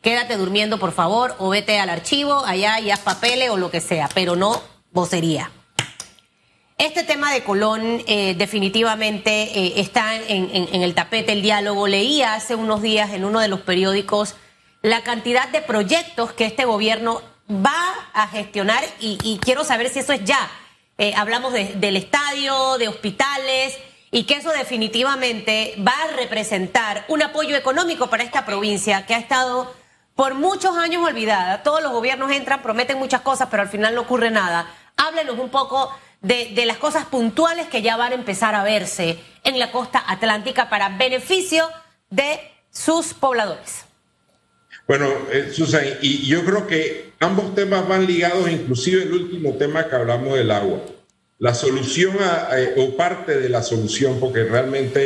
quédate 0.00 0.36
durmiendo, 0.36 0.78
por 0.78 0.92
favor, 0.92 1.34
o 1.38 1.50
vete 1.50 1.78
al 1.78 1.90
archivo, 1.90 2.44
allá 2.46 2.80
y 2.80 2.90
haz 2.90 3.00
papeles 3.00 3.50
o 3.50 3.56
lo 3.56 3.70
que 3.70 3.80
sea, 3.80 4.08
pero 4.14 4.36
no 4.36 4.62
vocería. 4.92 5.50
Este 6.78 7.02
tema 7.02 7.30
de 7.34 7.44
Colón 7.44 8.02
eh, 8.06 8.34
definitivamente 8.38 9.42
eh, 9.42 9.72
está 9.76 10.16
en, 10.16 10.82
el 10.82 10.94
tapete, 10.94 11.32
el 11.32 11.42
diálogo. 11.42 11.86
Leía 11.86 12.32
hace 12.34 12.54
unos 12.54 12.80
días 12.80 13.10
en 13.10 13.26
uno 13.26 13.40
de 13.40 13.48
los 13.48 13.60
periódicos 13.60 14.36
la 14.80 15.02
cantidad 15.02 15.48
de 15.50 15.60
proyectos 15.60 16.32
que 16.32 16.46
este 16.46 16.64
gobierno 16.64 17.20
va 17.50 17.94
a 18.12 18.28
gestionar 18.28 18.82
y, 19.00 19.38
quiero 19.42 19.64
saber 19.64 19.88
si 19.88 19.98
eso 20.00 20.12
es 20.12 20.24
ya. 20.24 20.50
Eh, 20.98 21.14
hablamos 21.16 21.52
del 21.52 21.96
estadio, 21.96 22.78
de 22.78 22.88
hospitales 22.88 23.78
y 24.10 24.24
que 24.24 24.34
eso 24.34 24.50
definitivamente 24.50 25.74
va 25.78 25.94
a 26.04 26.16
representar 26.16 27.04
un 27.08 27.22
apoyo 27.22 27.56
económico 27.56 28.08
para 28.08 28.22
esta 28.22 28.44
provincia 28.44 29.06
que 29.06 29.14
ha 29.14 29.18
estado 29.18 29.72
por 30.14 30.34
muchos 30.34 30.76
años 30.76 31.02
olvidada. 31.06 31.62
Todos 31.62 31.82
los 31.82 31.92
gobiernos 31.92 32.30
entran, 32.30 32.62
prometen 32.62 32.98
muchas 32.98 33.22
cosas, 33.22 33.48
pero 33.50 33.62
al 33.62 33.68
final 33.68 33.94
no 33.94 34.02
ocurre 34.02 34.30
nada. 34.30 34.66
Háblenos 34.96 35.38
un 35.38 35.48
poco 35.48 35.90
de, 36.20 36.64
las 36.66 36.76
cosas 36.76 37.06
puntuales 37.06 37.68
que 37.68 37.82
ya 37.82 37.96
van 37.96 38.12
a 38.12 38.16
empezar 38.16 38.54
a 38.54 38.62
verse 38.62 39.18
en 39.44 39.58
la 39.58 39.72
costa 39.72 40.04
atlántica 40.06 40.68
para 40.68 40.90
beneficio 40.90 41.68
de 42.10 42.40
sus 42.70 43.14
pobladores. 43.14 43.84
Bueno, 44.90 45.08
eh, 45.30 45.50
Susan, 45.52 45.84
y 46.02 46.26
yo 46.26 46.44
creo 46.44 46.66
que 46.66 47.12
ambos 47.20 47.54
temas 47.54 47.86
van 47.86 48.08
ligados, 48.08 48.50
inclusive 48.50 49.04
el 49.04 49.12
último 49.12 49.54
tema 49.54 49.86
que 49.86 49.94
hablamos 49.94 50.36
del 50.36 50.50
agua. 50.50 50.84
La 51.38 51.54
solución 51.54 52.16
o 52.76 52.96
parte 52.96 53.38
de 53.38 53.48
la 53.48 53.62
solución, 53.62 54.18
porque 54.18 54.42
realmente 54.42 55.00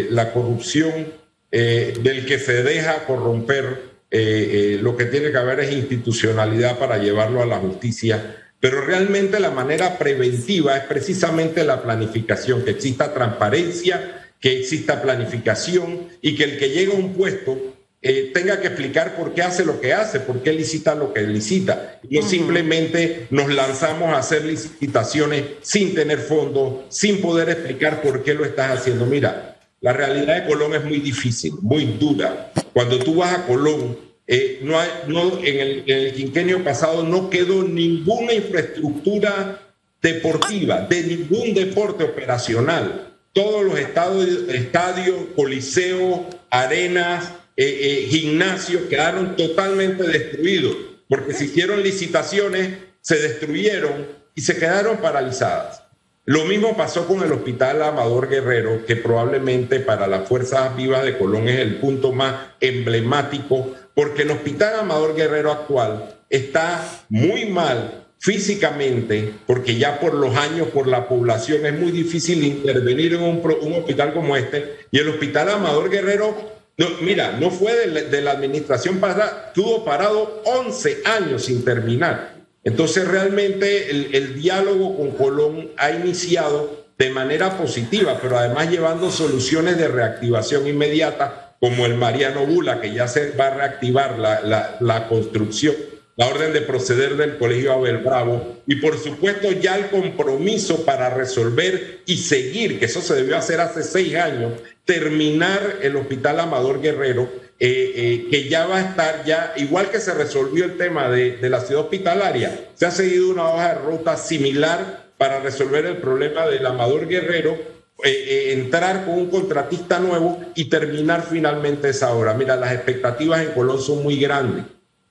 eh, 0.00 0.08
la 0.10 0.32
corrupción 0.32 1.12
eh, 1.52 1.94
del 2.02 2.26
que 2.26 2.40
se 2.40 2.64
deja 2.64 3.04
corromper, 3.04 3.82
lo 4.10 4.96
que 4.96 5.04
tiene 5.04 5.30
que 5.30 5.38
haber 5.38 5.60
es 5.60 5.70
institucionalidad 5.70 6.76
para 6.76 6.98
llevarlo 6.98 7.40
a 7.40 7.46
la 7.46 7.58
justicia 7.58 8.34
pero 8.58 8.80
realmente 8.80 9.38
la 9.38 9.52
manera 9.52 9.98
preventiva 9.98 10.76
es 10.76 10.82
precisamente 10.84 11.62
la 11.62 11.80
planificación, 11.80 12.64
que 12.64 12.72
exista 12.72 13.14
transparencia, 13.14 14.32
que 14.40 14.58
exista 14.58 15.00
planificación 15.00 16.08
y 16.22 16.34
que 16.34 16.42
el 16.42 16.58
que 16.58 16.70
llega 16.70 16.94
a 16.94 16.96
un 16.96 17.14
puesto 17.14 17.67
eh, 18.00 18.30
tenga 18.32 18.60
que 18.60 18.68
explicar 18.68 19.16
por 19.16 19.34
qué 19.34 19.42
hace 19.42 19.64
lo 19.64 19.80
que 19.80 19.92
hace, 19.92 20.20
por 20.20 20.42
qué 20.42 20.52
licita 20.52 20.94
lo 20.94 21.12
que 21.12 21.22
licita. 21.22 22.00
Y 22.08 22.20
no 22.20 22.26
simplemente 22.26 23.26
nos 23.30 23.52
lanzamos 23.52 24.10
a 24.10 24.18
hacer 24.18 24.44
licitaciones 24.44 25.44
sin 25.62 25.94
tener 25.94 26.18
fondos, 26.18 26.84
sin 26.90 27.20
poder 27.20 27.50
explicar 27.50 28.00
por 28.00 28.22
qué 28.22 28.34
lo 28.34 28.44
estás 28.44 28.78
haciendo. 28.78 29.04
Mira, 29.04 29.58
la 29.80 29.92
realidad 29.92 30.42
de 30.42 30.48
Colón 30.48 30.74
es 30.74 30.84
muy 30.84 31.00
difícil, 31.00 31.54
muy 31.60 31.84
dura. 31.98 32.52
Cuando 32.72 33.00
tú 33.00 33.16
vas 33.16 33.36
a 33.36 33.46
Colón, 33.46 33.98
eh, 34.28 34.60
no 34.62 34.78
hay, 34.78 34.88
no, 35.08 35.38
en, 35.42 35.84
el, 35.86 36.12
quinquenio 36.12 36.62
pasado 36.62 37.02
no 37.02 37.30
quedó 37.30 37.64
ninguna 37.64 38.32
infraestructura 38.32 39.60
deportiva, 40.00 40.82
de 40.82 41.02
ningún 41.02 41.54
deporte 41.54 42.04
operacional. 42.04 43.16
Todos 43.32 43.64
los 43.64 43.78
estadios, 43.78 44.48
estadios 44.48 45.16
coliseos, 45.34 46.20
arenas, 46.50 47.32
eh, 47.60 47.78
eh, 47.80 48.06
gimnasios 48.08 48.84
quedaron 48.88 49.36
totalmente 49.36 50.04
destruidos, 50.04 50.76
porque 51.08 51.34
se 51.34 51.46
hicieron 51.46 51.82
licitaciones, 51.82 52.78
se 53.00 53.18
destruyeron 53.18 54.06
y 54.34 54.40
se 54.42 54.56
quedaron 54.56 54.98
paralizadas. 54.98 55.82
Lo 56.24 56.44
mismo 56.44 56.76
pasó 56.76 57.06
con 57.06 57.22
el 57.22 57.32
Hospital 57.32 57.82
Amador 57.82 58.28
Guerrero, 58.28 58.86
que 58.86 58.96
probablemente 58.96 59.80
para 59.80 60.06
las 60.06 60.28
Fuerzas 60.28 60.76
Vivas 60.76 61.02
de 61.04 61.18
Colón 61.18 61.48
es 61.48 61.58
el 61.58 61.76
punto 61.76 62.12
más 62.12 62.52
emblemático 62.60 63.74
porque 63.98 64.22
el 64.22 64.30
Hospital 64.30 64.78
Amador 64.78 65.16
Guerrero 65.16 65.50
actual 65.50 66.20
está 66.30 67.04
muy 67.08 67.46
mal 67.46 68.06
físicamente, 68.20 69.34
porque 69.44 69.76
ya 69.76 69.98
por 69.98 70.14
los 70.14 70.36
años, 70.36 70.68
por 70.68 70.86
la 70.86 71.08
población, 71.08 71.66
es 71.66 71.76
muy 71.76 71.90
difícil 71.90 72.44
intervenir 72.44 73.14
en 73.14 73.22
un, 73.22 73.40
hospital 73.74 74.14
como 74.14 74.36
este. 74.36 74.86
Y 74.92 74.98
el 74.98 75.08
Hospital 75.08 75.48
Amador 75.48 75.90
Guerrero, 75.90 76.57
mira, 77.00 77.32
no 77.32 77.50
fue 77.50 77.88
de 77.88 78.22
la, 78.22 78.30
administración 78.32 78.98
pasada, 78.98 79.46
estuvo 79.48 79.84
parado 79.84 80.42
11 80.44 81.02
años 81.04 81.44
sin 81.44 81.64
terminar. 81.64 82.36
Entonces 82.64 83.06
realmente 83.06 83.90
el, 83.90 84.34
diálogo 84.34 84.96
con 84.96 85.12
Colón 85.12 85.70
ha 85.76 85.90
iniciado 85.90 86.86
de 86.98 87.10
manera 87.10 87.56
positiva, 87.56 88.18
pero 88.20 88.38
además 88.38 88.70
llevando 88.70 89.10
soluciones 89.10 89.78
de 89.78 89.88
reactivación 89.88 90.66
inmediata 90.66 91.56
como 91.60 91.86
el 91.86 91.94
Mariano 91.94 92.46
Bula, 92.46 92.80
que 92.80 92.92
ya 92.92 93.08
se 93.08 93.32
va 93.32 93.48
a 93.48 93.54
reactivar 93.54 94.18
la, 94.18 95.08
construcción, 95.08 95.74
la 96.18 96.26
orden 96.26 96.52
de 96.52 96.62
proceder 96.62 97.16
del 97.16 97.38
Colegio 97.38 97.72
Abel 97.72 97.98
Bravo, 97.98 98.56
y 98.66 98.74
por 98.76 98.98
supuesto 98.98 99.52
ya 99.52 99.78
el 99.78 99.86
compromiso 99.88 100.84
para 100.84 101.10
resolver 101.10 102.00
y 102.06 102.18
seguir, 102.18 102.80
que 102.80 102.86
eso 102.86 103.00
se 103.00 103.14
debió 103.14 103.36
hacer 103.36 103.60
hace 103.60 103.84
seis 103.84 104.16
años, 104.16 104.54
terminar 104.84 105.76
el 105.80 105.94
Hospital 105.94 106.40
Amador 106.40 106.82
Guerrero, 106.82 107.30
eh, 107.60 107.92
eh, 107.94 108.26
que 108.32 108.48
ya 108.48 108.66
va 108.66 108.78
a 108.78 108.80
estar 108.80 109.24
ya, 109.26 109.54
igual 109.58 109.90
que 109.92 110.00
se 110.00 110.12
resolvió 110.12 110.64
el 110.64 110.76
tema 110.76 111.08
de, 111.08 111.38
la 111.48 111.60
ciudad 111.60 111.84
hospitalaria, 111.84 112.66
se 112.74 112.86
ha 112.86 112.90
seguido 112.90 113.30
una 113.30 113.48
hoja 113.50 113.74
de 113.74 113.80
ruta 113.82 114.16
similar 114.16 115.10
para 115.18 115.38
resolver 115.38 115.86
el 115.86 115.98
problema 115.98 116.48
del 116.48 116.66
Amador 116.66 117.06
Guerrero 117.06 117.56
eh, 118.02 118.54
entrar 118.54 119.04
con 119.04 119.14
un 119.14 119.30
contratista 119.30 120.00
nuevo 120.00 120.40
y 120.56 120.64
terminar 120.64 121.24
finalmente 121.30 121.90
esa 121.90 122.12
obra. 122.12 122.34
Mira, 122.34 122.56
las 122.56 122.72
expectativas 122.72 123.40
en 123.40 123.52
Colón 123.52 123.80
son 123.80 124.02
muy 124.02 124.18
grandes. 124.18 124.64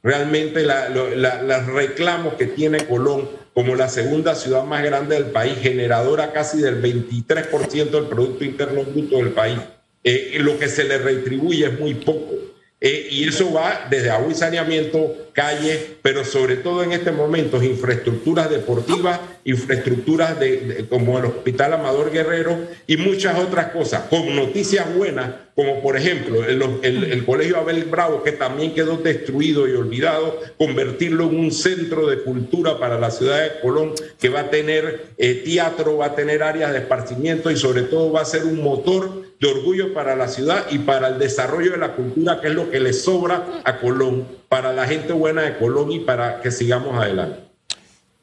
Realmente 0.07 0.63
los 0.63 1.65
reclamos 1.65 2.35
que 2.35 2.45
tiene 2.45 2.85
Colón 2.85 3.27
como 3.53 3.75
la 3.75 3.89
segunda 3.89 4.35
ciudad 4.35 4.63
más 4.63 4.81
grande 4.81 5.15
del 5.15 5.31
país, 5.31 5.57
generadora 5.61 6.31
casi 6.31 6.59
del 6.59 6.81
23% 6.81 7.89
del 7.89 8.05
Producto 8.05 8.45
Interno 8.45 8.85
Bruto 8.85 9.17
del 9.17 9.31
país, 9.31 9.59
eh, 10.05 10.37
lo 10.39 10.57
que 10.57 10.69
se 10.69 10.85
le 10.85 10.97
retribuye 10.97 11.65
es 11.65 11.77
muy 11.77 11.95
poco. 11.95 12.35
y 12.79 13.27
eso 13.27 13.51
va 13.51 13.87
desde 13.89 14.11
agua 14.11 14.31
y 14.31 14.35
saneamiento, 14.35 15.29
calles, 15.33 15.77
pero 16.01 16.23
sobre 16.23 16.55
todo 16.55 16.83
en 16.83 16.93
este 16.93 17.11
momento 17.11 17.61
infraestructuras 17.61 18.49
deportivas 18.49 19.19
infraestructuras 19.47 20.37
de, 20.39 20.85
como 20.89 21.17
el 21.17 21.25
Hospital 21.25 21.73
Amador 21.73 22.11
Guerrero 22.11 22.67
y 22.85 22.97
muchas 22.97 23.39
otras 23.39 23.71
cosas, 23.71 24.03
con 24.09 24.35
noticias 24.35 24.93
buenas, 24.93 25.47
como 25.57 25.81
por 25.81 25.97
ejemplo 25.97 26.45
el, 26.45 26.61
el, 26.83 27.25
Colegio 27.25 27.57
Abel 27.57 27.85
Bravo, 27.85 28.21
que 28.21 28.31
también 28.31 28.75
quedó 28.75 28.95
destruido 28.97 29.67
y 29.67 29.71
olvidado, 29.71 30.39
convertirlo 30.55 31.23
en 31.23 31.39
un 31.39 31.51
centro 31.51 32.05
de 32.05 32.21
cultura 32.21 32.77
para 32.77 32.99
la 32.99 33.09
ciudad 33.09 33.41
de 33.41 33.59
Colón, 33.59 33.93
que 34.19 34.29
va 34.29 34.41
a 34.41 34.49
tener 34.51 35.07
eh, 35.17 35.41
teatro, 35.43 35.97
va 35.97 36.05
a 36.05 36.15
tener 36.15 36.43
áreas 36.43 36.73
de 36.73 36.77
esparcimiento 36.77 37.49
y 37.49 37.57
sobre 37.57 37.81
todo 37.81 38.11
va 38.11 38.21
a 38.21 38.25
ser 38.25 38.45
un 38.45 38.61
motor 38.61 39.23
de 39.39 39.47
orgullo 39.47 39.95
para 39.95 40.15
la 40.15 40.27
ciudad 40.27 40.67
y 40.69 40.77
para 40.77 41.07
el 41.07 41.17
desarrollo 41.17 41.71
de 41.71 41.77
la 41.79 41.95
cultura, 41.95 42.39
que 42.39 42.49
es 42.49 42.53
lo 42.53 42.69
que 42.69 42.79
le 42.79 42.93
sobra 42.93 43.61
a 43.63 43.79
Colón, 43.79 44.27
para 44.49 44.73
la 44.73 44.85
gente 44.85 45.11
buena 45.11 45.41
de 45.41 45.57
Colón 45.57 45.91
y 45.91 46.01
para 46.01 46.39
que 46.39 46.51
sigamos 46.51 46.95
adelante. 46.95 47.39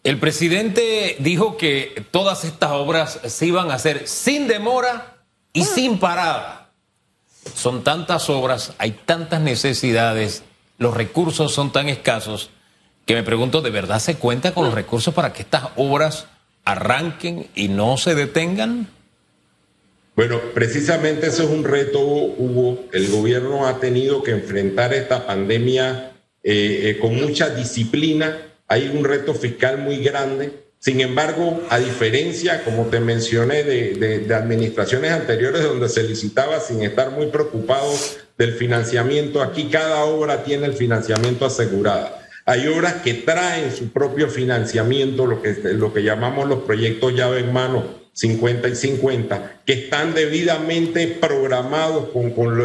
El 0.05 0.21
presidente 0.21 1.17
dijo 1.19 1.57
que 1.57 2.05
todas 2.13 2.45
estas 2.45 2.71
obras 2.71 3.19
se 3.25 3.47
iban 3.47 3.73
a 3.73 3.75
hacer 3.75 4.07
sin 4.07 4.47
demora 4.47 5.17
y 5.53 5.63
ah. 5.63 5.65
sin 5.65 5.99
parada. 5.99 6.64
Son 7.55 7.85
tantas 7.85 8.31
obras, 8.31 8.73
hay 8.79 8.93
tantas 8.93 9.41
necesidades, 9.41 10.43
los 10.79 10.95
recursos 10.95 11.53
son 11.53 11.73
tan 11.73 11.89
escasos 11.89 12.51
que 13.07 13.15
me 13.15 13.23
pregunto, 13.23 13.61
¿de 13.61 13.71
verdad 13.71 13.99
se 13.99 14.17
cuenta 14.17 14.55
con 14.55 14.65
los 14.65 14.75
recursos 14.75 15.13
para 15.13 15.33
que 15.33 15.43
estas 15.43 15.69
obras 15.77 16.27
arranquen 16.65 17.49
y 17.55 17.69
no 17.69 17.97
se 17.97 18.15
detengan? 18.15 18.89
Bueno, 20.17 20.41
precisamente 20.55 21.27
eso 21.27 21.43
es 21.43 21.51
un 21.51 21.65
reto, 21.65 22.01
Hugo. 22.01 22.85
El 22.93 23.11
gobierno 23.11 23.67
ha 23.67 23.79
tenido 23.81 24.23
que 24.23 24.31
enfrentar 24.31 24.95
esta 24.95 25.27
pandemia 25.27 26.13
eh, 26.43 26.91
eh, 26.91 26.99
con 26.99 27.17
mucha 27.17 27.49
disciplina 27.51 28.39
hay 28.69 28.89
un 28.89 29.05
reto 29.05 29.35
fiscal 29.35 29.79
muy 29.79 29.99
grande. 29.99 30.64
Sin 30.85 31.01
embargo, 31.01 31.63
a 31.71 31.79
diferencia, 31.79 32.63
como 32.63 32.89
te 32.89 33.01
mencioné, 33.01 33.63
de, 33.63 34.35
administraciones 34.35 35.13
anteriores 35.13 35.63
donde 35.63 35.89
se 35.89 36.03
licitaba 36.03 36.61
sin 36.61 36.83
estar 36.83 37.11
muy 37.11 37.29
preocupados 37.29 38.19
del 38.37 38.53
financiamiento, 38.53 39.41
aquí 39.41 39.71
cada 39.71 40.05
obra 40.05 40.45
tiene 40.45 40.67
el 40.67 40.75
financiamiento 40.75 41.47
asegurado. 41.47 42.11
Hay 42.45 42.69
obras 42.69 42.97
que 42.97 43.15
traen 43.15 43.75
su 43.75 43.93
propio 43.95 44.29
financiamiento, 44.29 45.25
lo 45.25 45.41
que, 45.41 45.55
lo 45.73 45.95
que 45.95 46.03
llamamos 46.03 46.47
los 46.47 46.65
proyectos 46.65 47.15
llave 47.15 47.41
en 47.41 47.51
mano, 47.55 48.04
50 48.15 48.69
y 48.69 48.75
50, 48.75 49.61
que 49.67 49.73
están 49.75 50.15
debidamente 50.15 51.07
programados 51.07 52.09
con, 52.11 52.31
con, 52.31 52.57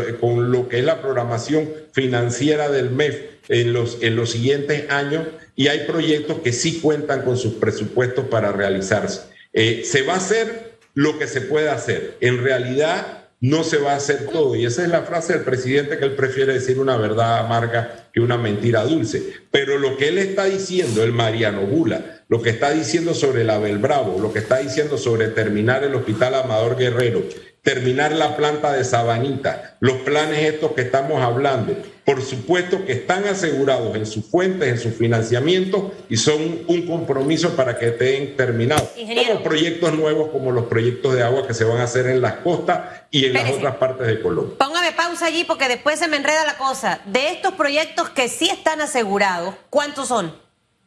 lo, 0.51 0.69
que 0.69 0.79
es 0.79 0.85
la 0.85 1.01
programación 1.01 1.69
financiera 1.91 2.69
del 2.69 2.91
MEF 2.91 3.19
en 3.49 3.73
los, 3.73 3.97
en 4.01 4.15
los 4.15 4.31
siguientes 4.31 4.89
años 4.89 5.25
y 5.55 5.67
hay 5.67 5.79
proyectos 5.85 6.39
que 6.39 6.53
sí 6.53 6.79
cuentan 6.79 7.23
con 7.23 7.35
sus 7.35 7.55
presupuestos 7.55 8.25
para 8.27 8.51
realizarse. 8.51 9.21
Eh, 9.51 9.81
se 9.83 10.03
va 10.03 10.13
a 10.13 10.17
hacer 10.17 10.77
lo 10.93 11.17
que 11.19 11.27
se 11.27 11.41
puede 11.41 11.69
hacer. 11.69 12.15
En 12.21 12.43
realidad 12.43 13.25
no 13.41 13.63
se 13.63 13.77
va 13.77 13.93
a 13.93 13.97
hacer 13.97 14.27
todo. 14.27 14.55
Y 14.55 14.65
esa 14.65 14.83
es 14.83 14.89
la 14.89 15.01
frase 15.01 15.33
del 15.33 15.43
presidente 15.43 15.97
que 15.97 16.05
él 16.05 16.15
prefiere 16.15 16.53
decir 16.53 16.79
una 16.79 16.97
verdad 16.97 17.39
amarga 17.39 18.09
que 18.13 18.19
una 18.19 18.37
mentira 18.37 18.83
dulce. 18.83 19.33
Pero 19.51 19.77
lo 19.77 19.97
que 19.97 20.09
él 20.09 20.17
está 20.17 20.45
diciendo, 20.45 21.03
el 21.03 21.11
Mariano 21.11 21.61
Bula, 21.61 22.18
lo 22.29 22.43
que 22.43 22.51
está 22.51 22.69
diciendo 22.69 23.15
sobre 23.15 23.41
el 23.41 23.49
Abel 23.49 23.79
Bravo, 23.79 24.19
lo 24.19 24.31
que 24.31 24.39
está 24.39 24.57
diciendo 24.57 24.99
sobre 24.99 25.29
terminar 25.29 25.83
el 25.83 25.95
Hospital 25.95 26.35
Amador 26.35 26.77
Guerrero, 26.77 27.23
terminar 27.63 28.11
la 28.11 28.37
planta 28.37 28.71
de 28.71 28.85
Sabanita, 28.85 29.77
los 29.79 29.97
planes 29.97 30.37
estos 30.43 30.73
que 30.73 30.81
estamos 30.81 31.23
hablando, 31.23 31.75
por 32.05 32.21
supuesto 32.21 32.85
que 32.85 32.91
están 32.91 33.27
asegurados 33.27 33.95
en 33.95 34.05
sus 34.05 34.25
fuentes, 34.27 34.69
en 34.69 34.77
su 34.77 34.91
financiamiento 34.91 35.91
y 36.07 36.17
son 36.17 36.65
un 36.67 36.85
compromiso 36.85 37.55
para 37.55 37.79
que 37.79 37.87
estén 37.87 38.37
terminados. 38.37 38.89
Como 39.27 39.43
proyectos 39.43 39.93
nuevos 39.93 40.29
como 40.29 40.51
los 40.51 40.65
proyectos 40.65 41.15
de 41.15 41.23
agua 41.23 41.47
que 41.47 41.55
se 41.55 41.63
van 41.63 41.79
a 41.79 41.85
hacer 41.85 42.05
en 42.05 42.21
las 42.21 42.35
costas 42.35 43.05
y 43.09 43.25
en 43.25 43.33
las 43.33 43.51
otras 43.51 43.75
partes 43.77 44.05
de 44.05 44.21
Colombia. 44.21 44.55
Póngame 44.59 44.91
pausa 44.91 45.25
allí 45.25 45.45
porque 45.45 45.67
después 45.67 45.97
se 45.97 46.07
me 46.07 46.17
enreda 46.17 46.45
la 46.45 46.57
cosa. 46.57 47.01
De 47.07 47.29
estos 47.29 47.55
proyectos 47.55 48.09
que 48.09 48.29
sí 48.29 48.49
están 48.51 48.81
asegurados, 48.81 49.55
¿cuántos 49.71 50.09
son? 50.09 50.39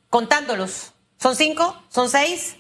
Contándolos. 0.08 0.92
¿Son 1.23 1.37
cinco? 1.37 1.81
¿Son 1.88 2.09
seis? 2.09 2.57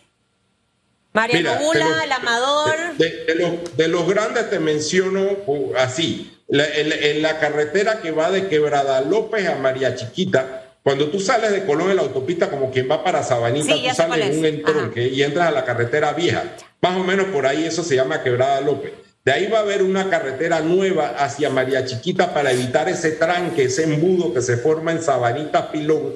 Mariano 1.12 1.56
Bula, 1.56 2.04
el 2.04 2.12
Amador. 2.12 2.96
De, 2.96 3.88
los, 3.88 4.06
grandes 4.06 4.50
te 4.50 4.60
menciono 4.60 5.20
uh, 5.46 5.74
así. 5.76 6.38
en, 6.48 7.22
la 7.22 7.40
carretera 7.40 8.00
que 8.00 8.12
va 8.12 8.30
de 8.30 8.46
Quebrada 8.46 9.00
López 9.00 9.48
a 9.48 9.56
María 9.56 9.96
Chiquita, 9.96 10.76
cuando 10.84 11.08
tú 11.10 11.18
sales 11.18 11.50
de 11.50 11.66
Colón 11.66 11.90
en 11.90 11.96
la 11.96 12.02
autopista 12.02 12.50
como 12.50 12.70
quien 12.70 12.88
va 12.88 13.02
para 13.02 13.24
Sabanita, 13.24 13.74
tú 13.74 13.94
sales 13.96 14.30
en 14.30 14.38
un 14.38 14.46
entronque 14.46 15.08
y 15.08 15.24
entras 15.24 15.48
a 15.48 15.50
la 15.50 15.64
carretera 15.64 16.12
vieja. 16.12 16.44
Más 16.80 16.96
o 16.96 17.02
menos 17.02 17.26
por 17.26 17.48
ahí 17.48 17.64
eso 17.64 17.82
se 17.82 17.96
llama 17.96 18.22
Quebrada 18.22 18.60
López. 18.60 18.92
De 19.24 19.30
ahí 19.30 19.46
va 19.46 19.58
a 19.58 19.62
haber 19.62 19.84
una 19.84 20.10
carretera 20.10 20.60
nueva 20.60 21.10
hacia 21.10 21.48
María 21.48 21.84
Chiquita 21.84 22.34
para 22.34 22.50
evitar 22.50 22.88
ese 22.88 23.12
tranque, 23.12 23.64
ese 23.64 23.84
embudo 23.84 24.34
que 24.34 24.42
se 24.42 24.56
forma 24.56 24.90
en 24.90 25.00
Sabanita 25.00 25.70
Pilón. 25.70 26.14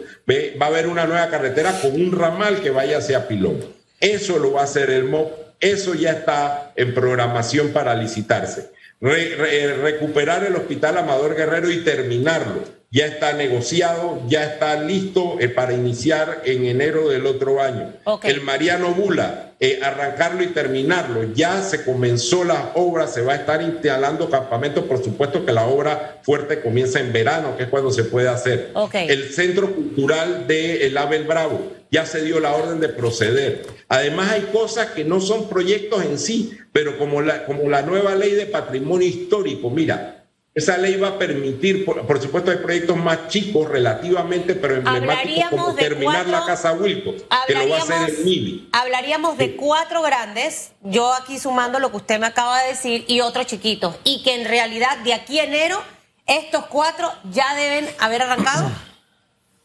Va 0.61 0.67
a 0.67 0.69
haber 0.69 0.89
una 0.89 1.07
nueva 1.07 1.29
carretera 1.29 1.73
con 1.81 1.93
un 1.93 2.11
ramal 2.11 2.61
que 2.63 2.71
vaya 2.71 2.99
hacia 2.99 3.29
Pilón. 3.29 3.65
Eso 4.01 4.41
lo 4.41 4.53
va 4.53 4.63
a 4.63 4.65
hacer 4.65 4.91
el 4.91 5.05
MOP, 5.05 5.31
eso 5.61 5.95
ya 5.95 6.11
está 6.11 6.73
en 6.75 6.95
programación 6.95 7.69
para 7.69 7.95
licitarse. 7.95 8.73
recuperar 9.01 10.43
el 10.45 10.57
Hospital 10.57 10.99
Amador 10.99 11.37
Guerrero 11.37 11.71
y 11.71 11.85
terminarlo. 11.85 12.76
Ya 12.91 13.07
está 13.07 13.33
negociado, 13.33 14.23
ya 14.29 14.45
está 14.45 14.81
listo 14.81 15.37
eh, 15.41 15.49
para 15.49 15.73
iniciar 15.73 16.43
en 16.45 16.65
enero 16.65 17.09
del 17.09 17.27
otro 17.27 17.61
año. 17.61 17.93
El 18.23 18.43
Mariano 18.43 18.95
Bula, 18.95 19.55
eh, 19.59 19.81
arrancarlo 19.83 20.43
y 20.43 20.49
terminarlo. 20.49 21.33
Ya 21.35 21.63
se 21.63 21.85
comenzó 21.85 22.45
la 22.45 22.73
obra, 22.75 23.09
se 23.09 23.23
va 23.23 23.33
a 23.33 23.37
estar 23.37 23.61
instalando 23.61 24.31
campamentos. 24.31 24.85
Por 24.85 25.03
supuesto 25.03 25.45
que 25.45 25.53
la 25.53 25.67
obra 25.67 26.21
fuerte 26.23 26.61
comienza 26.61 27.01
en 27.01 27.13
verano, 27.13 27.57
que 27.57 27.65
es 27.65 27.69
cuando 27.69 27.91
se 27.91 28.05
puede 28.05 28.29
hacer. 28.29 28.73
El 28.93 29.33
Centro 29.33 29.75
Cultural 29.75 30.47
de 30.47 30.87
El 30.87 30.97
Abel 30.97 31.25
Bravo 31.25 31.77
ya 31.91 32.05
se 32.05 32.23
dio 32.23 32.41
la 32.41 32.55
orden 32.55 32.81
de 32.81 32.89
proceder. 32.89 33.67
Además 33.89 34.33
hay 34.33 34.43
cosas 34.53 34.89
que 34.89 35.05
no 35.05 35.21
son 35.21 35.49
proyectos 35.49 36.05
en 36.05 36.19
sí, 36.19 36.59
pero 36.73 36.99
como 36.99 37.23
la, 37.23 37.47
como 37.47 37.69
la 37.69 37.83
nueva 37.83 38.15
ley 38.15 38.33
de 38.33 38.47
patrimonio 38.47 39.07
histórico, 39.07 39.71
mira, 39.71 40.26
esa 40.57 40.79
ley 40.79 40.97
va 40.97 41.09
a 41.09 41.19
permitir, 41.19 41.85
por, 41.85 42.21
supuesto 42.21 42.51
hay 42.51 42.57
proyectos 42.57 42.97
más 42.97 43.29
chicos 43.29 43.69
relativamente, 43.69 44.55
pero 44.55 44.77
emblemáticos 44.77 45.51
como 45.51 45.75
terminar 45.75 46.27
la 46.27 46.47
Casa 46.47 46.73
Wilco, 46.73 47.15
que 47.47 47.55
lo 47.55 47.69
va 47.69 47.77
a 47.77 47.83
hacer 47.83 48.09
el 48.09 48.25
MIBI. 48.25 48.71
Hablaríamos 48.73 49.37
de 49.37 49.55
cuatro 49.55 50.01
grandes, 50.01 50.73
yo 50.81 51.13
aquí 51.13 51.39
sumando 51.39 51.79
lo 51.79 51.91
que 51.91 51.99
usted 51.99 52.19
me 52.19 52.27
acaba 52.27 52.63
de 52.63 52.69
decir, 52.69 53.05
y 53.07 53.21
otros 53.21 53.45
chiquitos, 53.45 53.97
y 54.03 54.23
que 54.23 54.35
en 54.35 54.47
realidad 54.47 54.97
de 55.05 55.13
aquí 55.13 55.39
a 55.41 55.45
enero 55.45 55.79
estos 56.25 56.65
cuatro 56.69 57.13
ya 57.31 57.55
deben 57.55 57.87
haber 57.99 58.23
arrancado. 58.23 58.71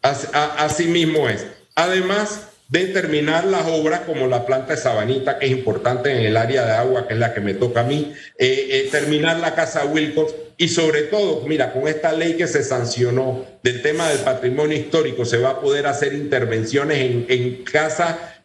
así 0.02 0.88
mismo 0.88 1.30
es. 1.30 1.48
Además 1.74 2.51
de 2.72 2.86
terminar 2.88 3.44
las 3.44 3.68
obras 3.68 4.00
como 4.02 4.28
la 4.28 4.46
planta 4.46 4.74
de 4.74 4.82
Sabanita, 4.82 5.38
que 5.38 5.48
es 5.48 5.52
importante 5.52 6.10
en 6.10 6.26
el 6.26 6.38
área 6.38 6.66
de 6.66 6.72
agua, 6.72 7.06
que 7.06 7.16
es 7.16 7.20
la 7.20 7.34
que 7.34 7.42
me 7.42 7.54
toca 7.54 7.82
a 7.82 7.84
mí, 7.84 8.14
eh, 8.38 8.68
eh, 8.72 8.88
terminar 8.90 9.40
la 9.40 9.54
casa 9.54 9.84
Wilcox 9.84 10.34
y 10.56 10.70
sobre 10.70 11.02
todo, 11.02 11.46
mira, 11.46 11.74
con 11.74 11.90
esta 11.90 12.14
ley 12.14 12.38
que 12.38 12.48
se 12.48 12.64
sancionó 12.64 13.46
del 13.62 13.82
tema 13.82 14.08
del 14.08 14.20
patrimonio 14.20 14.78
histórico, 14.78 15.26
se 15.26 15.38
va 15.38 15.50
a 15.50 15.60
poder 15.60 15.86
hacer 15.86 16.14
intervenciones 16.14 17.00
en, 17.00 17.26
en 17.28 17.64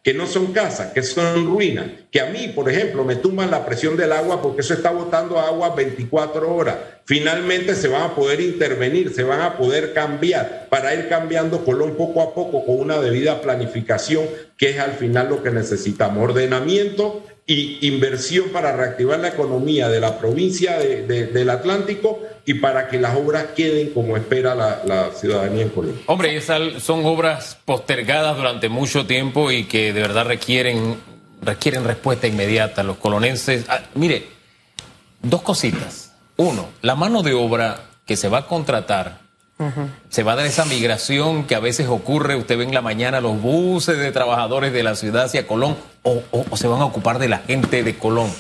que 0.07 0.14
no 0.14 0.29
son 0.29 0.53
casas, 0.53 0.92
que 0.92 1.03
son 1.03 1.47
ruinas, 1.47 1.87
que 2.12 2.21
a 2.21 2.27
mí, 2.27 2.53
por 2.55 2.71
ejemplo, 2.71 3.03
me 3.03 3.16
tumban 3.16 3.51
la 3.51 3.66
presión 3.66 3.97
del 3.97 4.12
agua 4.12 4.40
porque 4.40 4.61
eso 4.61 4.73
está 4.73 4.92
botando 4.92 5.40
agua 5.40 5.75
24 5.75 6.55
horas. 6.55 6.77
Finalmente 7.05 7.75
se 7.75 7.88
van 7.88 8.03
a 8.03 8.14
poder 8.14 8.40
intervenir, 8.40 9.12
se 9.12 9.25
van 9.25 9.40
a 9.40 9.57
poder 9.57 9.92
cambiar 9.95 10.69
para 10.71 10.95
ir 10.95 11.09
cambiando 11.09 11.64
Colón 11.64 11.97
poco 11.97 12.23
a 12.23 12.35
poco 12.35 12.64
con 12.64 12.79
una 12.79 13.01
debida 13.01 13.40
planificación, 13.40 14.27
que 14.57 14.71
es 14.71 14.79
al 14.79 14.92
final 14.92 15.29
lo 15.29 15.42
que 15.42 15.51
necesitamos. 15.51 16.23
Ordenamiento 16.23 17.25
y 17.48 17.87
inversión 17.87 18.48
para 18.48 18.72
reactivar 18.72 19.20
la 19.20 19.28
economía 19.28 19.88
de 19.88 20.00
la 20.00 20.18
provincia 20.18 20.78
del 20.78 21.50
Atlántico 21.50 22.20
y 22.44 22.54
para 22.54 22.88
que 22.88 22.98
las 22.98 23.16
obras 23.16 23.46
queden 23.54 23.90
como 23.90 24.16
espera 24.16 24.54
la, 24.54 25.11
ciudadanía 25.14 25.62
en 25.62 25.68
Colombia. 25.68 26.02
Hombre, 26.06 26.37
esas 26.37 26.82
son 26.82 27.06
obras 27.06 27.56
postergadas 27.64 28.37
durante 28.37 28.68
mucho 28.68 29.06
tiempo 29.06 29.52
y 29.52 29.64
que 29.64 29.92
de 29.92 30.00
verdad 30.00 30.26
requieren, 30.26 30.96
requieren 31.40 31.85
respuesta 31.85 32.26
inmediata. 32.26 32.82
Los 32.82 32.96
colonenses, 32.96 33.64
ah, 33.68 33.80
mire, 33.94 34.26
dos 35.22 35.42
cositas. 35.42 36.14
Uno, 36.37 36.68
la 36.82 36.96
mano 36.96 37.22
de 37.22 37.32
obra 37.32 37.80
que 38.06 38.16
se 38.16 38.28
va 38.28 38.38
a 38.38 38.46
contratar 38.46 39.25
se 40.11 40.23
va 40.23 40.33
a 40.33 40.37
dar 40.37 40.47
esa 40.47 40.66
migración 40.66 41.47
que 41.47 41.55
a 41.55 41.61
veces 41.61 41.87
ocurre, 41.88 42.37
usted 42.37 42.59
ve 42.59 42.64
en 42.64 42.75
la 42.75 42.83
mañana 42.83 43.21
los 43.21 43.40
buses 43.40 43.99
de 43.99 44.12
trabajadores 44.12 44.73
de 44.73 44.83
la 44.83 44.95
ciudad 44.95 45.25
hacia 45.25 45.47
Colón, 45.47 45.77
o 46.03 46.57
se 46.57 46.69
van 46.69 46.83
a 46.83 46.85
ocupar 46.85 47.19
de 47.19 47.29
la 47.29 47.38
gente 47.38 47.83
de 47.83 47.97
Colón. 47.97 48.31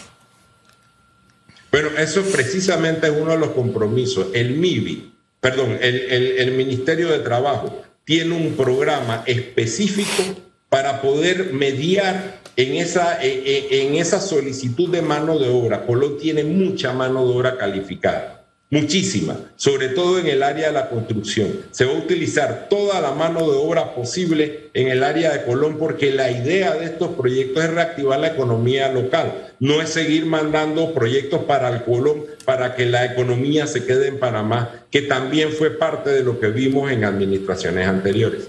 Bueno, 1.70 1.90
eso 1.98 2.22
precisamente 2.22 3.06
es 3.08 3.12
uno 3.12 3.32
de 3.32 3.38
los 3.38 3.50
compromisos. 3.50 4.28
El 4.32 4.56
MIBI, 4.56 5.12
perdón, 5.40 5.78
el, 5.80 6.52
Ministerio 6.52 7.08
de 7.08 7.18
Trabajo 7.18 7.82
tiene 8.04 8.34
un 8.34 8.54
programa 8.54 9.24
específico 9.26 10.22
para 10.68 11.02
poder 11.02 11.52
mediar 11.52 12.40
en 12.56 12.76
esa, 12.76 13.18
en 13.20 13.94
esa 13.94 14.20
solicitud 14.20 14.90
de 14.90 15.02
mano 15.02 15.38
de 15.38 15.48
obra. 15.48 15.84
Colón 15.84 16.18
tiene 16.18 16.44
mucha 16.44 16.92
mano 16.92 17.26
de 17.26 17.34
obra 17.34 17.58
calificada 17.58 18.45
muchísima, 18.70 19.36
sobre 19.54 19.88
todo 19.90 20.18
en 20.18 20.26
el 20.26 20.42
área 20.42 20.68
de 20.68 20.72
la 20.72 20.88
construcción. 20.88 21.48
Se 21.70 21.84
va 21.84 21.92
a 21.92 21.98
utilizar 21.98 22.66
toda 22.68 23.00
la 23.00 23.12
mano 23.12 23.50
de 23.50 23.56
obra 23.56 23.94
posible 23.94 24.70
en 24.74 24.88
el 24.88 25.04
área 25.04 25.32
de 25.32 25.44
Colón 25.44 25.76
porque 25.78 26.10
la 26.12 26.30
idea 26.30 26.74
de 26.74 26.86
estos 26.86 27.10
proyectos 27.10 27.64
es 27.64 27.70
reactivar 27.70 28.18
la 28.18 28.28
economía 28.28 28.90
local, 28.92 29.52
no 29.60 29.80
es 29.80 29.90
seguir 29.90 30.26
mandando 30.26 30.92
proyectos 30.92 31.44
para 31.44 31.68
el 31.68 31.84
Colón 31.84 32.24
para 32.44 32.74
que 32.74 32.86
la 32.86 33.04
economía 33.04 33.66
se 33.66 33.84
quede 33.84 34.08
en 34.08 34.18
Panamá, 34.18 34.84
que 34.90 35.02
también 35.02 35.52
fue 35.52 35.70
parte 35.70 36.10
de 36.10 36.24
lo 36.24 36.40
que 36.40 36.48
vimos 36.48 36.90
en 36.90 37.04
administraciones 37.04 37.86
anteriores. 37.86 38.48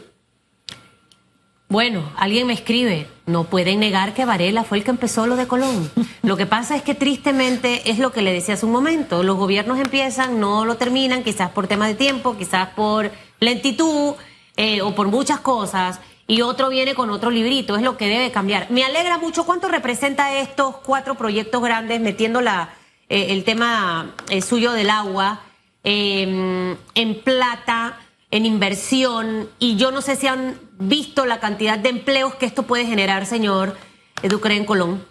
Bueno, 1.69 2.11
alguien 2.17 2.47
me 2.47 2.53
escribe, 2.53 3.07
no 3.27 3.43
pueden 3.43 3.79
negar 3.79 4.13
que 4.13 4.25
Varela 4.25 4.63
fue 4.63 4.79
el 4.79 4.83
que 4.83 4.91
empezó 4.91 5.27
lo 5.27 5.35
de 5.35 5.47
Colón. 5.47 5.91
Lo 6.23 6.37
que 6.37 6.45
pasa 6.45 6.75
es 6.75 6.81
que 6.81 6.95
tristemente 6.95 7.91
es 7.91 7.99
lo 7.99 8.11
que 8.11 8.21
le 8.21 8.33
decía 8.33 8.55
hace 8.55 8.65
un 8.65 8.71
momento, 8.71 9.21
los 9.21 9.37
gobiernos 9.37 9.79
empiezan, 9.79 10.39
no 10.39 10.65
lo 10.65 10.77
terminan, 10.77 11.23
quizás 11.23 11.51
por 11.51 11.67
tema 11.67 11.87
de 11.87 11.95
tiempo, 11.95 12.37
quizás 12.37 12.69
por 12.69 13.11
lentitud 13.39 14.15
eh, 14.55 14.81
o 14.81 14.95
por 14.95 15.09
muchas 15.09 15.41
cosas, 15.41 15.99
y 16.25 16.41
otro 16.41 16.69
viene 16.69 16.95
con 16.95 17.09
otro 17.09 17.29
librito, 17.29 17.75
es 17.75 17.83
lo 17.83 17.97
que 17.97 18.07
debe 18.07 18.31
cambiar. 18.31 18.71
Me 18.71 18.83
alegra 18.83 19.17
mucho 19.17 19.45
cuánto 19.45 19.67
representa 19.67 20.33
estos 20.39 20.77
cuatro 20.77 21.15
proyectos 21.15 21.61
grandes, 21.61 21.99
metiendo 21.99 22.41
la, 22.41 22.69
eh, 23.09 23.27
el 23.29 23.43
tema 23.43 24.15
eh, 24.29 24.41
suyo 24.41 24.71
del 24.71 24.89
agua 24.89 25.41
en 25.83 27.21
plata 27.23 27.97
en 28.29 28.45
inversión 28.45 29.47
y 29.57 29.77
yo 29.77 29.91
no 29.91 30.01
sé 30.01 30.17
si 30.17 30.27
han 30.27 30.59
visto 30.77 31.25
la 31.25 31.39
cantidad 31.39 31.77
de 31.77 31.89
empleos 31.89 32.35
que 32.35 32.45
esto 32.45 32.63
puede 32.63 32.85
generar, 32.85 33.25
señor 33.25 33.75
Educre 34.21 34.55
en 34.55 34.65
Colón. 34.65 35.03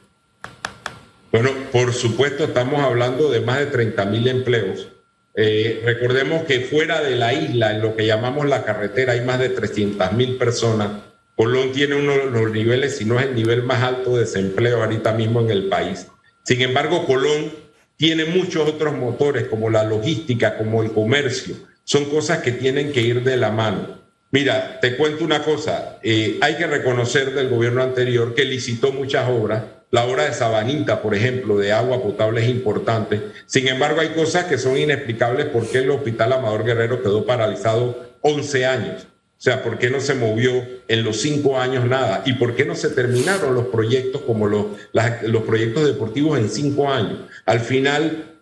Bueno, 1.32 1.50
por 1.72 1.92
supuesto 1.92 2.44
estamos 2.44 2.80
hablando 2.80 3.30
de 3.30 3.40
más 3.40 3.58
de 3.58 3.66
30 3.66 4.04
mil 4.06 4.28
empleos 4.28 4.88
eh, 5.38 5.82
recordemos 5.84 6.44
que 6.44 6.60
fuera 6.60 7.02
de 7.02 7.14
la 7.14 7.34
isla, 7.34 7.72
en 7.72 7.82
lo 7.82 7.94
que 7.94 8.06
llamamos 8.06 8.46
la 8.46 8.64
carretera, 8.64 9.12
hay 9.12 9.20
más 9.20 9.38
de 9.38 9.50
300 9.50 10.12
mil 10.12 10.38
personas. 10.38 11.02
Colón 11.36 11.72
tiene 11.72 11.94
uno 11.94 12.12
de 12.12 12.30
los 12.30 12.50
niveles, 12.50 12.96
si 12.96 13.04
no 13.04 13.20
es 13.20 13.26
el 13.26 13.34
nivel 13.34 13.62
más 13.62 13.82
alto 13.82 14.14
de 14.14 14.20
desempleo 14.20 14.82
ahorita 14.82 15.12
mismo 15.12 15.42
en 15.42 15.50
el 15.50 15.68
país. 15.68 16.06
Sin 16.42 16.62
embargo, 16.62 17.04
Colón 17.04 17.52
tiene 17.98 18.24
muchos 18.24 18.66
otros 18.66 18.94
motores, 18.94 19.46
como 19.46 19.68
la 19.68 19.84
logística, 19.84 20.56
como 20.56 20.82
el 20.82 20.92
comercio. 20.92 21.54
Son 21.84 22.06
cosas 22.06 22.38
que 22.38 22.52
tienen 22.52 22.90
que 22.90 23.02
ir 23.02 23.22
de 23.22 23.36
la 23.36 23.50
mano. 23.50 24.05
Mira, 24.36 24.80
te 24.82 24.98
cuento 24.98 25.24
una 25.24 25.42
cosa. 25.42 25.98
Eh, 26.02 26.36
hay 26.42 26.56
que 26.56 26.66
reconocer 26.66 27.32
del 27.32 27.48
gobierno 27.48 27.82
anterior 27.82 28.34
que 28.34 28.44
licitó 28.44 28.92
muchas 28.92 29.26
obras 29.30 29.62
la 29.90 30.04
obra 30.04 30.24
de 30.24 30.34
Sabanita, 30.34 31.00
por 31.00 31.14
ejemplo, 31.14 31.56
de 31.56 31.72
agua 31.72 32.02
potable 32.02 32.42
es 32.42 32.50
importante. 32.50 33.22
Sin 33.46 33.66
embargo, 33.66 34.02
hay 34.02 34.10
cosas 34.10 34.44
que 34.44 34.58
son 34.58 34.76
inexplicables 34.76 35.46
por 35.46 35.66
qué 35.66 35.78
el 35.78 35.90
Hospital 35.90 36.34
Amador 36.34 36.64
Guerrero 36.64 37.02
quedó 37.02 37.24
paralizado 37.24 38.14
11 38.20 38.66
años. 38.66 39.06
O 39.06 39.40
sea, 39.40 39.62
¿por 39.62 39.78
qué 39.78 39.88
no 39.88 40.00
se 40.00 40.14
movió 40.14 40.52
en 40.86 41.02
los 41.02 41.22
cinco 41.22 41.58
años 41.58 41.86
nada? 41.86 42.22
¿Y 42.26 42.34
por 42.34 42.54
qué 42.54 42.66
no 42.66 42.74
se 42.74 42.90
terminaron 42.90 43.54
los 43.54 43.68
proyectos 43.68 44.20
como 44.20 44.48
los, 44.48 44.66
los 45.22 45.42
proyectos 45.44 45.86
deportivos 45.86 46.38
en 46.38 46.50
cinco 46.50 46.92
años? 46.92 47.20
Al 47.46 47.60
final, 47.60 48.35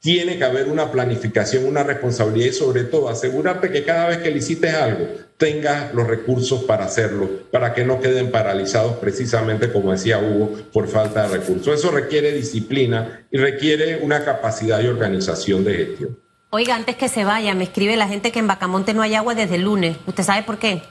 tiene 0.00 0.38
que 0.38 0.44
haber 0.44 0.68
una 0.68 0.90
planificación, 0.90 1.66
una 1.66 1.82
responsabilidad 1.82 2.48
y 2.48 2.52
sobre 2.54 2.84
todo 2.84 3.10
asegurarte 3.10 3.70
que 3.70 3.84
cada 3.84 4.08
vez 4.08 4.18
que 4.18 4.30
licites 4.30 4.74
algo 4.74 5.06
tengas 5.36 5.94
los 5.94 6.06
recursos 6.06 6.64
para 6.64 6.86
hacerlo, 6.86 7.28
para 7.50 7.74
que 7.74 7.84
no 7.84 8.00
queden 8.00 8.30
paralizados 8.30 8.96
precisamente 8.96 9.70
como 9.70 9.92
decía 9.92 10.18
Hugo 10.18 10.58
por 10.72 10.88
falta 10.88 11.28
de 11.28 11.38
recursos. 11.38 11.78
Eso 11.78 11.90
requiere 11.90 12.32
disciplina 12.32 13.26
y 13.30 13.36
requiere 13.38 13.98
una 14.02 14.24
capacidad 14.24 14.80
y 14.80 14.86
organización 14.86 15.64
de 15.64 15.74
gestión. 15.74 16.18
Oiga, 16.48 16.74
antes 16.74 16.96
que 16.96 17.08
se 17.08 17.24
vaya, 17.24 17.54
me 17.54 17.64
escribe 17.64 17.96
la 17.96 18.08
gente 18.08 18.32
que 18.32 18.38
en 18.38 18.46
Bacamonte 18.46 18.92
no 18.94 19.02
hay 19.02 19.14
agua 19.14 19.34
desde 19.34 19.56
el 19.56 19.62
lunes. 19.62 19.98
¿Usted 20.06 20.24
sabe 20.24 20.42
por 20.42 20.58
qué? 20.58 20.82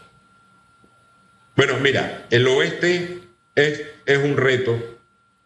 Bueno, 1.55 1.73
mira, 1.81 2.25
el 2.29 2.47
oeste 2.47 3.19
es, 3.55 3.81
es 4.05 4.17
un 4.19 4.37
reto 4.37 4.98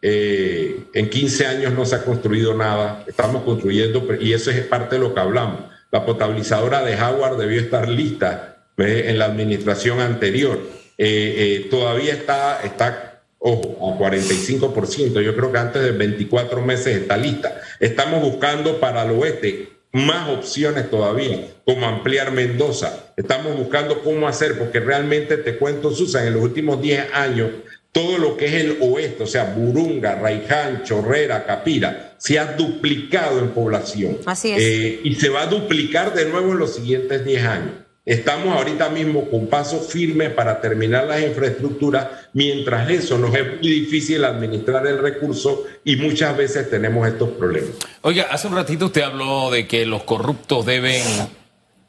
eh, 0.05 0.83
en 0.93 1.09
15 1.09 1.45
años 1.47 1.73
no 1.73 1.85
se 1.85 1.95
ha 1.95 2.03
construido 2.03 2.53
nada, 2.53 3.05
estamos 3.07 3.43
construyendo, 3.43 4.05
y 4.19 4.33
eso 4.33 4.51
es 4.51 4.59
parte 4.65 4.95
de 4.97 5.01
lo 5.01 5.13
que 5.13 5.21
hablamos. 5.21 5.61
La 5.91 6.05
potabilizadora 6.05 6.83
de 6.83 7.01
Howard 7.01 7.37
debió 7.37 7.61
estar 7.61 7.87
lista 7.87 8.65
en 8.77 9.17
la 9.17 9.25
administración 9.25 10.01
anterior. 10.01 10.59
Eh, 10.97 11.35
eh, 11.37 11.67
todavía 11.71 12.15
está, 12.15 12.61
está, 12.63 13.21
ojo, 13.39 13.77
a 13.79 13.97
45%. 13.97 15.21
Yo 15.21 15.35
creo 15.37 15.53
que 15.53 15.57
antes 15.57 15.81
de 15.81 15.91
24 15.91 16.61
meses 16.61 16.97
está 16.97 17.15
lista. 17.15 17.61
Estamos 17.79 18.21
buscando 18.21 18.81
para 18.81 19.03
el 19.03 19.11
oeste 19.11 19.69
más 19.93 20.27
opciones 20.29 20.89
todavía, 20.89 21.47
como 21.63 21.85
ampliar 21.85 22.31
Mendoza. 22.33 23.13
Estamos 23.15 23.55
buscando 23.55 24.01
cómo 24.01 24.27
hacer, 24.27 24.57
porque 24.57 24.81
realmente 24.81 25.37
te 25.37 25.57
cuento, 25.57 25.91
Susan, 25.91 26.27
en 26.27 26.33
los 26.33 26.43
últimos 26.43 26.81
10 26.81 27.13
años 27.13 27.51
todo 27.93 28.17
lo 28.17 28.35
que 28.35 28.47
es 28.47 28.53
el 28.53 28.77
oeste, 28.81 29.23
o 29.23 29.27
sea, 29.27 29.53
Burunga, 29.55 30.15
Raiján, 30.15 30.83
Chorrera, 30.83 31.45
Capira, 31.45 32.15
se 32.17 32.39
ha 32.39 32.53
duplicado 32.53 33.39
en 33.39 33.51
población. 33.51 34.17
Así 34.25 34.51
es. 34.51 34.61
Eh, 34.61 35.01
y 35.03 35.13
se 35.15 35.29
va 35.29 35.43
a 35.43 35.45
duplicar 35.45 36.11
de 36.13 36.25
nuevo 36.25 36.53
en 36.53 36.57
los 36.57 36.73
siguientes 36.75 37.23
10 37.23 37.45
años. 37.45 37.71
Estamos 38.03 38.57
ahorita 38.57 38.89
mismo 38.89 39.29
con 39.29 39.47
paso 39.47 39.79
firme 39.79 40.31
para 40.31 40.59
terminar 40.59 41.05
las 41.05 41.21
infraestructuras, 41.21 42.07
mientras 42.33 42.89
eso 42.89 43.17
nos 43.19 43.33
es 43.35 43.61
muy 43.61 43.69
difícil 43.69 44.25
administrar 44.25 44.87
el 44.87 44.97
recurso 44.97 45.63
y 45.85 45.95
muchas 45.95 46.35
veces 46.35 46.69
tenemos 46.69 47.07
estos 47.07 47.29
problemas. 47.29 47.69
Oiga, 48.01 48.27
hace 48.31 48.47
un 48.47 48.55
ratito 48.55 48.87
usted 48.87 49.03
habló 49.03 49.51
de 49.51 49.67
que 49.67 49.85
los 49.85 50.03
corruptos 50.03 50.65
deben, 50.65 51.03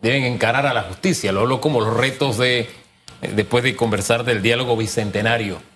deben 0.02 0.24
encarar 0.24 0.66
a 0.66 0.74
la 0.74 0.82
justicia, 0.82 1.32
lo 1.32 1.40
hablo 1.40 1.60
como 1.62 1.80
los 1.80 1.96
retos 1.96 2.36
de, 2.38 2.68
después 3.34 3.64
de 3.64 3.74
conversar 3.74 4.24
del 4.24 4.42
diálogo 4.42 4.76
bicentenario. 4.76 5.73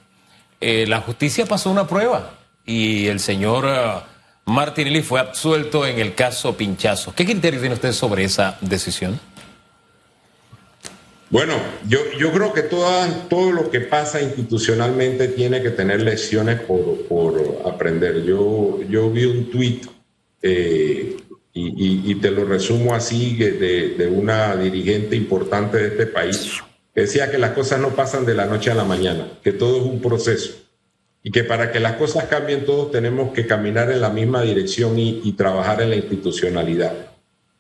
Eh, 0.61 0.87
la 0.89 1.01
justicia 1.01 1.47
pasó 1.47 1.71
una 1.71 1.87
prueba 1.87 2.35
y 2.67 3.07
el 3.07 3.21
señor 3.21 3.65
uh, 3.65 4.51
Martinelli 4.51 5.03
fue 5.03 5.21
absuelto 5.21 5.87
en 5.87 5.99
el 6.01 6.15
caso 6.15 6.57
Pinchazo. 6.57 7.15
¿Qué 7.15 7.25
criterio 7.25 7.61
tiene 7.61 7.75
usted 7.75 7.93
sobre 7.93 8.25
esa 8.25 8.59
decisión? 8.61 9.21
Bueno, 11.31 11.55
yo, 11.87 11.99
yo 12.19 12.33
creo 12.33 12.53
que 12.55 12.63
todo 12.63 13.53
lo 13.53 13.71
que 13.71 13.83
pasa 13.83 14.21
institucionalmente 14.21 15.29
tiene 15.29 15.63
que 15.63 15.71
tener 15.71 16.01
lecciones 16.01 16.61
por, 16.61 17.63
aprender. 17.67 18.25
Yo, 18.25 18.81
yo 18.89 19.11
vi 19.11 19.27
un 19.27 19.51
tuit 19.51 19.87
eh, 20.41 21.17
y, 21.53 22.15
te 22.15 22.31
lo 22.31 22.45
resumo 22.47 22.95
así 22.95 23.37
de, 23.37 23.95
de 23.99 24.07
una 24.07 24.57
dirigente 24.57 25.17
importante 25.17 25.77
de 25.77 25.89
este 25.89 26.07
país 26.07 26.63
decía 27.01 27.31
que 27.31 27.39
las 27.39 27.53
cosas 27.53 27.81
no 27.81 27.91
pasan 27.91 28.27
de 28.27 28.35
la 28.35 28.47
noche 28.47 28.71
a 28.71 28.75
la 28.75 28.85
mañana, 28.85 29.29
que 29.43 29.53
todo 29.53 29.79
es 29.79 29.83
un 29.85 30.01
proceso 30.01 30.69
y 31.23 31.31
que 31.31 31.45
para 31.45 31.73
que 31.73 31.81
las 31.81 31.95
cosas 31.95 32.25
cambien 32.25 32.65
todos 32.65 32.91
tenemos 32.91 33.33
que 33.33 33.47
caminar 33.47 33.91
en 33.91 34.01
la 34.01 34.11
misma 34.11 34.43
dirección 34.43 34.99
y, 34.99 35.33
trabajar 35.33 35.83
en 35.83 35.91
la 35.91 35.97
institucionalidad. 35.97 36.93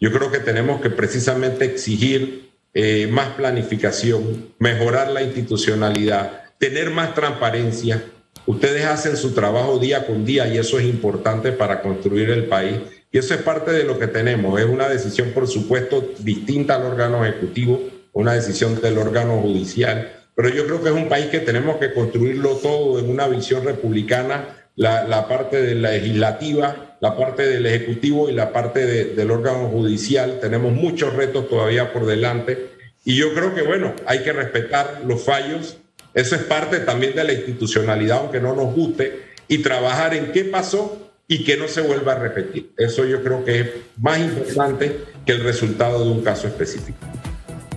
Yo 0.01 0.13
creo 0.13 0.31
que 0.31 0.39
tenemos 0.39 0.81
que 0.81 0.91
precisamente 0.91 1.65
exigir 1.65 2.51
eh, 2.73 3.09
más 3.09 3.31
planificación, 3.31 4.55
mejorar 4.59 5.11
la 5.11 5.23
institucionalidad, 5.23 6.45
tener 6.59 6.91
más 6.91 7.15
transparencia. 7.15 8.03
Ustedes 8.47 8.85
hacen 8.87 9.17
su 9.17 9.33
trabajo 9.33 9.79
día 9.79 10.07
con 10.07 10.25
día 10.25 10.47
y 10.49 10.59
eso 10.59 10.79
es 10.79 10.87
importante 10.87 11.53
para 11.53 11.83
construir 11.83 12.31
el 12.31 12.45
país. 12.45 12.79
Y 13.11 13.19
eso 13.19 13.35
es 13.35 13.43
parte 13.43 13.73
de 13.73 13.85
lo 13.85 13.99
que 13.99 14.07
tenemos. 14.07 14.61
Es 14.61 14.67
una 14.67 14.89
decisión, 14.89 15.31
por 15.31 15.49
supuesto, 15.49 16.13
distinta 16.21 16.77
al 16.77 16.85
órgano 16.85 17.25
ejecutivo, 17.25 17.81
una 18.13 18.35
decisión 18.35 18.81
del 18.81 18.99
órgano 18.99 19.41
judicial. 19.41 20.13
Pero 20.35 20.51
yo 20.51 20.67
creo 20.67 20.83
que 20.83 20.89
es 20.91 20.95
un 20.95 21.09
país 21.09 21.27
que 21.27 21.41
tenemos 21.41 21.77
que 21.79 21.93
construirlo 21.93 22.57
todo 22.57 22.99
en 22.99 23.11
una 23.11 23.27
visión 23.27 23.65
republicana, 23.65 24.57
la, 24.77 25.27
parte 25.27 25.61
de 25.61 25.75
la 25.75 25.91
legislativa, 25.91 26.97
la 27.01 27.17
parte 27.17 27.47
del 27.49 27.67
ejecutivo 27.67 28.31
y 28.31 28.33
la 28.33 28.53
parte 28.53 28.87
del 28.87 29.31
órgano 29.31 29.69
judicial. 29.69 30.39
Tenemos 30.41 30.73
muchos 30.73 31.15
retos 31.15 31.49
todavía 31.49 31.93
por 31.93 32.07
delante. 32.07 32.71
Y 33.05 33.17
yo 33.17 33.35
creo 33.35 33.55
que, 33.55 33.63
bueno, 33.63 33.95
hay 34.07 34.23
que 34.23 34.33
respetar 34.33 35.03
los 35.05 35.25
fallos. 35.25 35.79
Eso 36.15 36.37
es 36.37 36.43
parte 36.43 36.79
también 36.81 37.17
de 37.17 37.25
la 37.25 37.33
institucionalidad, 37.33 38.19
aunque 38.19 38.41
no 38.41 38.55
nos 38.55 38.75
guste, 38.75 39.23
y 39.49 39.59
trabajar 39.59 40.15
en 40.15 40.31
qué 40.31 40.45
pasó 40.45 41.11
y 41.27 41.45
que 41.45 41.57
no 41.57 41.69
se 41.69 41.81
vuelva 41.81 42.13
a 42.13 42.19
repetir. 42.19 42.73
Eso 42.77 43.05
yo 43.05 43.23
creo 43.23 43.45
que 43.45 43.61
es 43.61 43.67
más 43.97 44.19
importante 44.19 45.01
que 45.27 45.33
el 45.33 45.45
resultado 45.45 46.05
de 46.05 46.11
un 46.11 46.23
caso 46.23 46.47
específico. 46.47 46.99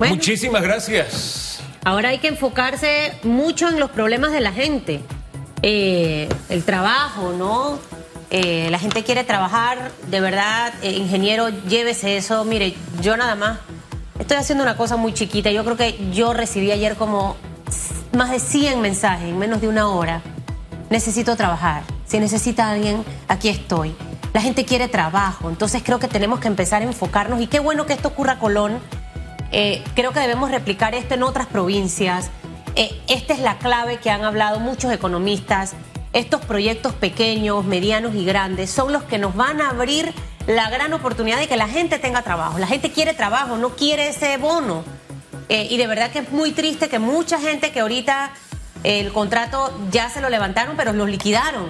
Muchísimas 0.09 0.61
gracias. 0.61 1.61
Ahora 1.83 2.09
hay 2.09 2.19
que 2.19 2.27
enfocarse 2.27 3.13
mucho 3.23 3.69
en 3.69 3.79
los 3.79 3.89
problemas 3.89 4.31
de 4.31 4.41
la 4.41 4.51
gente. 4.51 5.01
Eh, 5.63 6.29
el 6.49 6.63
trabajo, 6.63 7.33
¿no? 7.33 7.79
Eh, 8.29 8.69
la 8.71 8.79
gente 8.79 9.03
quiere 9.03 9.23
trabajar, 9.23 9.91
de 10.07 10.21
verdad, 10.21 10.73
eh, 10.81 10.91
ingeniero, 10.91 11.49
llévese 11.67 12.17
eso. 12.17 12.45
Mire, 12.45 12.75
yo 13.01 13.17
nada 13.17 13.35
más 13.35 13.59
estoy 14.19 14.37
haciendo 14.37 14.63
una 14.63 14.77
cosa 14.77 14.95
muy 14.95 15.13
chiquita. 15.13 15.51
Yo 15.51 15.63
creo 15.63 15.77
que 15.77 16.11
yo 16.11 16.33
recibí 16.33 16.71
ayer 16.71 16.95
como 16.95 17.35
más 18.13 18.31
de 18.31 18.39
100 18.39 18.79
mensajes 18.79 19.27
en 19.27 19.37
menos 19.37 19.59
de 19.59 19.67
una 19.67 19.89
hora. 19.89 20.21
Necesito 20.89 21.35
trabajar. 21.35 21.83
Si 22.05 22.19
necesita 22.19 22.69
alguien, 22.69 23.03
aquí 23.27 23.49
estoy. 23.49 23.95
La 24.33 24.41
gente 24.41 24.63
quiere 24.65 24.87
trabajo, 24.87 25.49
entonces 25.49 25.81
creo 25.83 25.99
que 25.99 26.07
tenemos 26.07 26.39
que 26.39 26.47
empezar 26.47 26.81
a 26.81 26.85
enfocarnos. 26.85 27.41
Y 27.41 27.47
qué 27.47 27.59
bueno 27.59 27.85
que 27.85 27.93
esto 27.93 28.09
ocurra 28.09 28.39
Colón 28.39 28.79
eh, 29.51 29.83
creo 29.95 30.11
que 30.13 30.19
debemos 30.19 30.51
replicar 30.51 30.95
esto 30.95 31.13
en 31.13 31.23
otras 31.23 31.47
provincias. 31.47 32.29
Eh, 32.75 33.01
esta 33.07 33.33
es 33.33 33.39
la 33.39 33.57
clave 33.57 33.97
que 33.97 34.09
han 34.09 34.23
hablado 34.23 34.59
muchos 34.59 34.91
economistas. 34.93 35.73
Estos 36.13 36.41
proyectos 36.41 36.93
pequeños, 36.93 37.63
medianos 37.65 38.15
y 38.15 38.25
grandes 38.25 38.69
son 38.69 38.93
los 38.93 39.03
que 39.03 39.17
nos 39.17 39.35
van 39.35 39.61
a 39.61 39.69
abrir 39.69 40.13
la 40.47 40.69
gran 40.69 40.93
oportunidad 40.93 41.37
de 41.37 41.47
que 41.47 41.57
la 41.57 41.67
gente 41.67 41.99
tenga 41.99 42.21
trabajo. 42.21 42.59
La 42.59 42.67
gente 42.67 42.91
quiere 42.91 43.13
trabajo, 43.13 43.57
no 43.57 43.69
quiere 43.71 44.09
ese 44.09 44.37
bono. 44.37 44.83
Eh, 45.49 45.67
y 45.69 45.77
de 45.77 45.87
verdad 45.87 46.11
que 46.11 46.19
es 46.19 46.31
muy 46.31 46.51
triste 46.51 46.87
que 46.87 46.99
mucha 46.99 47.39
gente 47.39 47.71
que 47.71 47.81
ahorita 47.81 48.31
el 48.83 49.11
contrato 49.11 49.73
ya 49.91 50.09
se 50.09 50.21
lo 50.21 50.29
levantaron, 50.29 50.77
pero 50.77 50.93
los 50.93 51.09
liquidaron. 51.09 51.67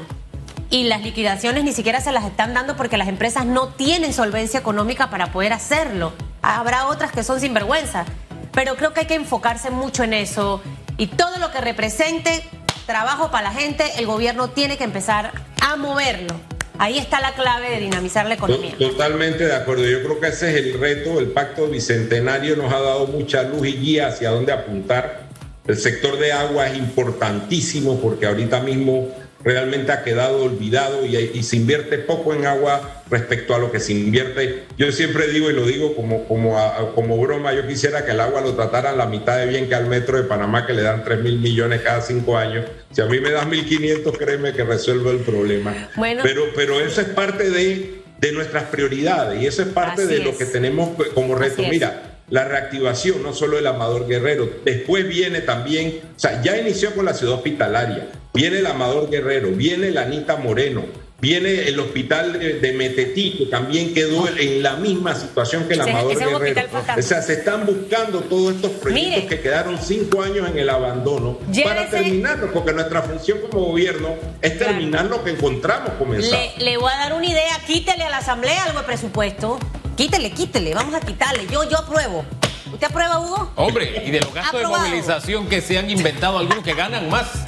Y 0.69 0.83
las 0.85 1.01
liquidaciones 1.01 1.63
ni 1.63 1.73
siquiera 1.73 1.99
se 1.99 2.11
las 2.11 2.25
están 2.25 2.53
dando 2.53 2.77
porque 2.77 2.97
las 2.97 3.07
empresas 3.07 3.45
no 3.45 3.69
tienen 3.69 4.13
solvencia 4.13 4.59
económica 4.59 5.09
para 5.09 5.31
poder 5.31 5.51
hacerlo. 5.51 6.13
Habrá 6.41 6.87
otras 6.87 7.11
que 7.11 7.23
son 7.23 7.39
sinvergüenza, 7.39 8.05
pero 8.51 8.75
creo 8.75 8.93
que 8.93 9.01
hay 9.01 9.05
que 9.05 9.15
enfocarse 9.15 9.69
mucho 9.69 10.03
en 10.03 10.13
eso 10.13 10.61
y 10.97 11.07
todo 11.07 11.37
lo 11.39 11.51
que 11.51 11.61
represente 11.61 12.43
trabajo 12.85 13.31
para 13.31 13.49
la 13.49 13.51
gente, 13.53 13.85
el 13.97 14.05
gobierno 14.05 14.49
tiene 14.49 14.77
que 14.77 14.83
empezar 14.83 15.31
a 15.61 15.75
moverlo. 15.75 16.33
Ahí 16.77 16.97
está 16.97 17.21
la 17.21 17.33
clave 17.35 17.69
de 17.69 17.79
dinamizar 17.79 18.25
la 18.25 18.33
economía. 18.33 18.75
Totalmente 18.77 19.45
de 19.45 19.55
acuerdo. 19.55 19.85
Yo 19.85 20.01
creo 20.01 20.19
que 20.19 20.29
ese 20.29 20.49
es 20.49 20.65
el 20.65 20.79
reto. 20.79 21.19
El 21.19 21.27
pacto 21.27 21.67
bicentenario 21.67 22.55
nos 22.55 22.73
ha 22.73 22.79
dado 22.79 23.05
mucha 23.05 23.43
luz 23.43 23.67
y 23.67 23.73
guía 23.73 24.07
hacia 24.07 24.31
dónde 24.31 24.51
apuntar. 24.51 25.27
El 25.67 25.77
sector 25.77 26.17
de 26.17 26.33
agua 26.33 26.67
es 26.67 26.77
importantísimo 26.77 27.99
porque 27.99 28.25
ahorita 28.25 28.61
mismo 28.61 29.09
realmente 29.43 29.91
ha 29.91 30.03
quedado 30.03 30.43
olvidado 30.43 31.05
y, 31.05 31.43
se 31.43 31.55
invierte 31.55 31.97
poco 31.97 32.33
en 32.33 32.45
agua 32.45 33.03
respecto 33.09 33.55
a 33.55 33.59
lo 33.59 33.71
que 33.71 33.79
se 33.79 33.93
invierte. 33.93 34.63
Yo 34.77 34.91
siempre 34.91 35.27
digo 35.27 35.49
y 35.49 35.53
lo 35.53 35.65
digo 35.65 35.95
como, 35.95 36.25
como, 36.27 36.57
como 36.95 37.17
broma, 37.17 37.53
yo 37.53 37.67
quisiera 37.67 38.05
que 38.05 38.11
el 38.11 38.19
agua 38.19 38.41
lo 38.41 38.53
trataran 38.53 38.97
la 38.97 39.05
mitad 39.05 39.37
de 39.37 39.47
bien 39.47 39.67
que 39.67 39.75
al 39.75 39.87
metro 39.87 40.17
de 40.17 40.23
Panamá, 40.23 40.65
que 40.65 40.73
le 40.73 40.83
dan 40.83 41.03
3 41.03 41.21
mil 41.21 41.39
millones 41.39 41.81
cada 41.81 42.01
cinco 42.01 42.37
años. 42.37 42.65
Si 42.91 43.01
a 43.01 43.05
mí 43.05 43.19
me 43.19 43.31
das 43.31 43.45
1.500, 43.47 44.17
créeme 44.17 44.53
que 44.53 44.63
resuelvo 44.63 45.11
el 45.11 45.19
problema. 45.19 45.89
Pero, 46.23 46.45
pero 46.55 46.79
eso 46.79 47.01
es 47.01 47.07
parte 47.07 47.49
de, 47.49 48.01
de 48.19 48.31
nuestras 48.31 48.65
prioridades 48.65 49.41
y 49.41 49.47
eso 49.47 49.63
es 49.63 49.69
parte 49.69 50.05
de 50.05 50.19
lo 50.19 50.37
que 50.37 50.45
tenemos 50.45 50.89
como 51.13 51.35
reto. 51.35 51.63
Mira, 51.69 52.11
la 52.29 52.45
reactivación, 52.45 53.21
no 53.21 53.33
solo 53.33 53.57
del 53.57 53.67
Amador 53.67 54.07
Guerrero. 54.07 54.49
Después 54.63 55.07
viene 55.07 55.41
también, 55.41 55.99
o 56.15 56.19
sea, 56.19 56.41
ya 56.41 56.57
inició 56.57 56.95
con 56.95 57.05
la 57.05 57.13
ciudad 57.13 57.35
hospitalaria, 57.35 58.07
viene 58.33 58.59
el 58.59 58.65
Amador 58.65 59.09
Guerrero, 59.09 59.49
viene 59.49 59.91
la 59.91 60.03
Anita 60.03 60.37
Moreno, 60.37 60.83
viene 61.19 61.67
el 61.67 61.79
hospital 61.79 62.39
de, 62.39 62.73
Metetí, 62.73 63.37
que 63.37 63.45
también 63.45 63.93
quedó 63.93 64.27
en 64.27 64.63
la 64.63 64.75
misma 64.75 65.15
situación 65.15 65.67
que 65.67 65.75
el 65.75 65.81
Amador 65.81 66.17
Guerrero. 66.17 66.61
O 66.97 67.01
sea, 67.01 67.21
se 67.21 67.33
están 67.33 67.65
buscando 67.65 68.21
todos 68.21 68.55
estos 68.55 68.71
proyectos 68.71 69.25
que 69.29 69.39
quedaron 69.39 69.77
cinco 69.81 70.23
años 70.23 70.49
en 70.49 70.57
el 70.57 70.69
abandono 70.69 71.37
para 71.63 71.89
terminarlo, 71.89 72.51
porque 72.51 72.73
nuestra 72.73 73.01
función 73.03 73.39
como 73.49 73.65
gobierno 73.65 74.15
es 74.41 74.57
terminar 74.57 75.05
lo 75.05 75.23
que 75.23 75.31
encontramos 75.31 75.93
comenzar. 75.93 76.39
Le, 76.57 76.63
le 76.63 76.77
voy 76.77 76.91
a 76.91 76.97
dar 76.97 77.13
una 77.13 77.25
idea, 77.25 77.59
quítele 77.67 78.03
a 78.03 78.09
la 78.09 78.17
Asamblea 78.17 78.65
algo 78.65 78.79
de 78.79 78.85
presupuesto. 78.85 79.59
Quítele, 79.95 80.31
quítele, 80.31 80.73
vamos 80.73 80.95
a 80.95 81.01
quitarle. 81.01 81.45
Yo, 81.51 81.69
yo 81.69 81.77
apruebo. 81.77 82.25
¿Usted 82.73 82.87
aprueba, 82.87 83.19
Hugo? 83.19 83.51
Hombre, 83.55 84.03
y 84.05 84.11
de 84.11 84.21
los 84.21 84.33
gastos 84.33 84.61
de 84.61 84.67
movilización 84.67 85.47
que 85.47 85.61
se 85.61 85.77
han 85.77 85.89
inventado 85.89 86.37
algunos 86.37 86.63
que 86.63 86.73
ganan 86.73 87.09
más. 87.09 87.45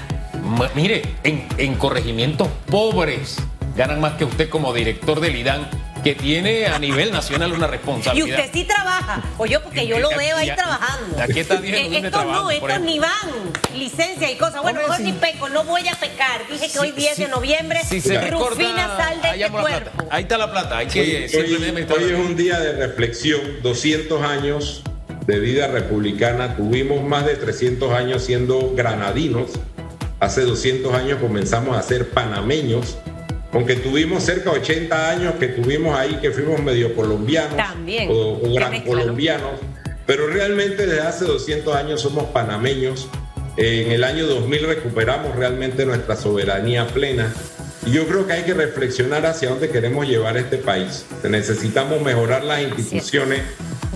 Mire, 0.76 1.04
en, 1.24 1.48
en 1.58 1.76
corregimientos 1.76 2.48
pobres 2.70 3.38
ganan 3.76 4.02
más 4.02 4.14
que 4.14 4.26
usted 4.26 4.50
como 4.50 4.74
director 4.74 5.20
del 5.20 5.36
IDAN 5.36 5.68
que 6.04 6.16
tiene 6.16 6.68
a 6.68 6.78
nivel 6.80 7.12
nacional 7.12 7.54
una 7.54 7.66
responsabilidad. 7.66 8.28
Y 8.28 8.32
usted 8.32 8.50
sí 8.54 8.66
trabaja, 8.66 9.24
o 9.38 9.46
yo 9.46 9.64
porque 9.64 9.88
yo 9.88 10.00
lo 10.00 10.10
veo 10.10 10.36
ahí 10.36 10.52
trabajando. 10.54 11.22
Aquí 11.22 11.40
está 11.40 11.56
diciendo 11.56 11.96
eh, 11.96 12.02
Estos 12.06 12.26
no, 12.26 12.52
estos 12.52 12.82
ni 12.82 13.00
van, 13.00 13.30
licencia 13.74 14.30
y 14.30 14.36
cosas. 14.36 14.62
Bueno, 14.62 14.82
mejor 14.82 15.00
ni 15.00 15.14
peco, 15.14 15.48
no 15.50 15.64
voy 15.64 15.88
a 15.88 15.96
pecar. 15.96 16.42
Dije 16.50 16.70
que 16.72 16.80
hoy 16.80 16.92
10 16.92 17.18
de 17.18 17.28
noviembre, 17.30 17.80
si 17.88 18.02
se 18.02 18.20
Rufina 18.30 18.98
sal 18.98 19.22
de 19.22 19.30
este 19.30 19.50
cuerpo. 19.50 19.92
Ahí 20.10 20.24
está 20.24 20.38
la 20.38 20.52
plata, 20.52 20.78
hay 20.80 20.88
que 20.88 21.00
hoy, 21.02 21.16
hoy 21.90 22.12
es 22.12 22.20
un 22.20 22.36
día 22.36 22.60
de 22.60 22.74
reflexión, 22.74 23.40
200 23.62 24.22
años 24.24 24.84
de 25.26 25.40
vida 25.40 25.68
republicana, 25.68 26.58
tuvimos 26.58 27.02
más 27.02 27.26
de 27.26 27.36
300 27.36 27.94
años 27.94 28.24
siendo 28.24 28.74
granadinos, 28.76 29.52
hace 30.24 30.42
200 30.44 30.94
años 30.94 31.20
comenzamos 31.20 31.78
a 31.78 31.82
ser 31.82 32.10
panameños, 32.10 32.98
aunque 33.52 33.76
tuvimos 33.76 34.24
cerca 34.24 34.52
de 34.52 34.60
80 34.60 35.10
años 35.10 35.34
que 35.40 35.48
tuvimos 35.48 35.98
ahí, 35.98 36.18
que 36.22 36.32
fuimos 36.32 36.62
medio 36.64 36.96
colombianos 36.96 37.60
o, 38.10 38.40
gran 38.54 38.82
colombianos, 38.84 39.60
pero 40.06 40.28
realmente 40.28 40.88
desde 40.88 41.02
hace 41.02 41.26
200 41.26 41.76
años 41.76 42.02
somos 42.02 42.26
panameños. 42.26 43.10
En 43.56 43.92
el 43.92 44.04
año 44.04 44.26
2000 44.26 44.66
recuperamos 44.66 45.36
realmente 45.36 45.86
nuestra 45.86 46.16
soberanía 46.16 46.88
plena. 46.88 47.32
Y 47.86 47.92
yo 47.92 48.08
creo 48.08 48.26
que 48.26 48.34
hay 48.34 48.44
que 48.44 48.54
reflexionar 48.54 49.26
hacia 49.26 49.50
dónde 49.50 49.70
queremos 49.70 50.08
llevar 50.08 50.38
este 50.38 50.58
país. 50.58 51.06
Necesitamos 51.24 52.02
mejorar 52.02 52.44
las 52.44 52.62
instituciones. 52.62 53.42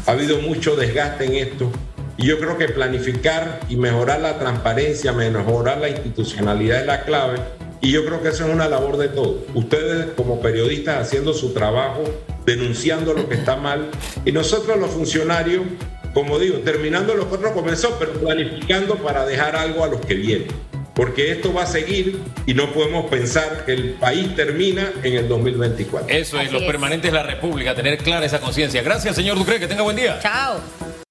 Ha 0.06 0.12
habido 0.12 0.40
mucho 0.42 0.76
desgaste 0.76 1.26
en 1.26 1.36
esto. 1.36 1.72
Y 2.18 2.26
yo 2.26 2.40
creo 2.40 2.58
que 2.58 2.68
planificar 2.70 3.60
y 3.70 3.78
mejorar 3.78 4.22
la 4.22 4.40
transparencia, 4.40 5.14
mejorar 5.14 5.78
la 5.78 5.90
institucionalidad 5.90 6.82
es 6.82 6.86
la 6.88 7.02
clave 7.02 7.38
y 7.82 7.92
yo 7.92 8.06
creo 8.06 8.22
que 8.22 8.30
eso 8.30 8.46
es 8.46 8.54
una 8.54 8.68
labor 8.68 8.98
de 8.98 9.10
todos. 9.10 9.38
Ustedes 9.54 10.08
como 10.16 10.42
periodistas 10.42 11.08
haciendo 11.08 11.34
su 11.34 11.54
trabajo, 11.54 12.04
denunciando 12.46 13.14
lo 13.14 13.28
que 13.30 13.36
está 13.36 13.56
mal, 13.56 13.90
y 14.26 14.32
nosotros 14.32 14.78
los 14.78 14.92
funcionarios, 14.92 15.64
como 16.14 16.40
digo, 16.40 16.58
terminando 16.60 17.14
lo 17.14 17.30
que 17.30 17.36
otro 17.36 17.54
comenzó, 17.54 17.98
pero 18.00 18.14
planificando 18.14 18.96
para 18.96 19.26
dejar 19.26 19.56
algo 19.56 19.84
a 19.84 19.88
los 19.88 20.02
que 20.02 20.16
vienen. 20.16 20.48
Porque 20.96 21.32
esto 21.32 21.54
va 21.54 21.64
a 21.64 21.68
seguir 21.68 22.20
y 22.48 22.56
no 22.56 22.74
podemos 22.74 23.06
pensar 23.06 23.66
que 23.66 23.74
el 23.74 23.92
país 23.92 24.36
termina 24.36 24.92
en 25.04 25.14
el 25.14 25.28
2024. 25.28 26.10
Eso 26.10 26.40
es, 26.40 26.52
los 26.52 26.64
permanentes 26.64 27.12
de 27.12 27.16
la 27.16 27.24
República, 27.24 27.76
tener 27.76 28.00
clara 28.00 28.26
esa 28.26 28.40
conciencia. 28.40 28.82
Gracias, 28.82 29.16
señor 29.16 29.38
Ducre, 29.38 29.60
que 29.60 29.68
tenga 29.68 29.84
buen 29.84 29.96
día. 29.96 30.18
Chao. 30.20 30.60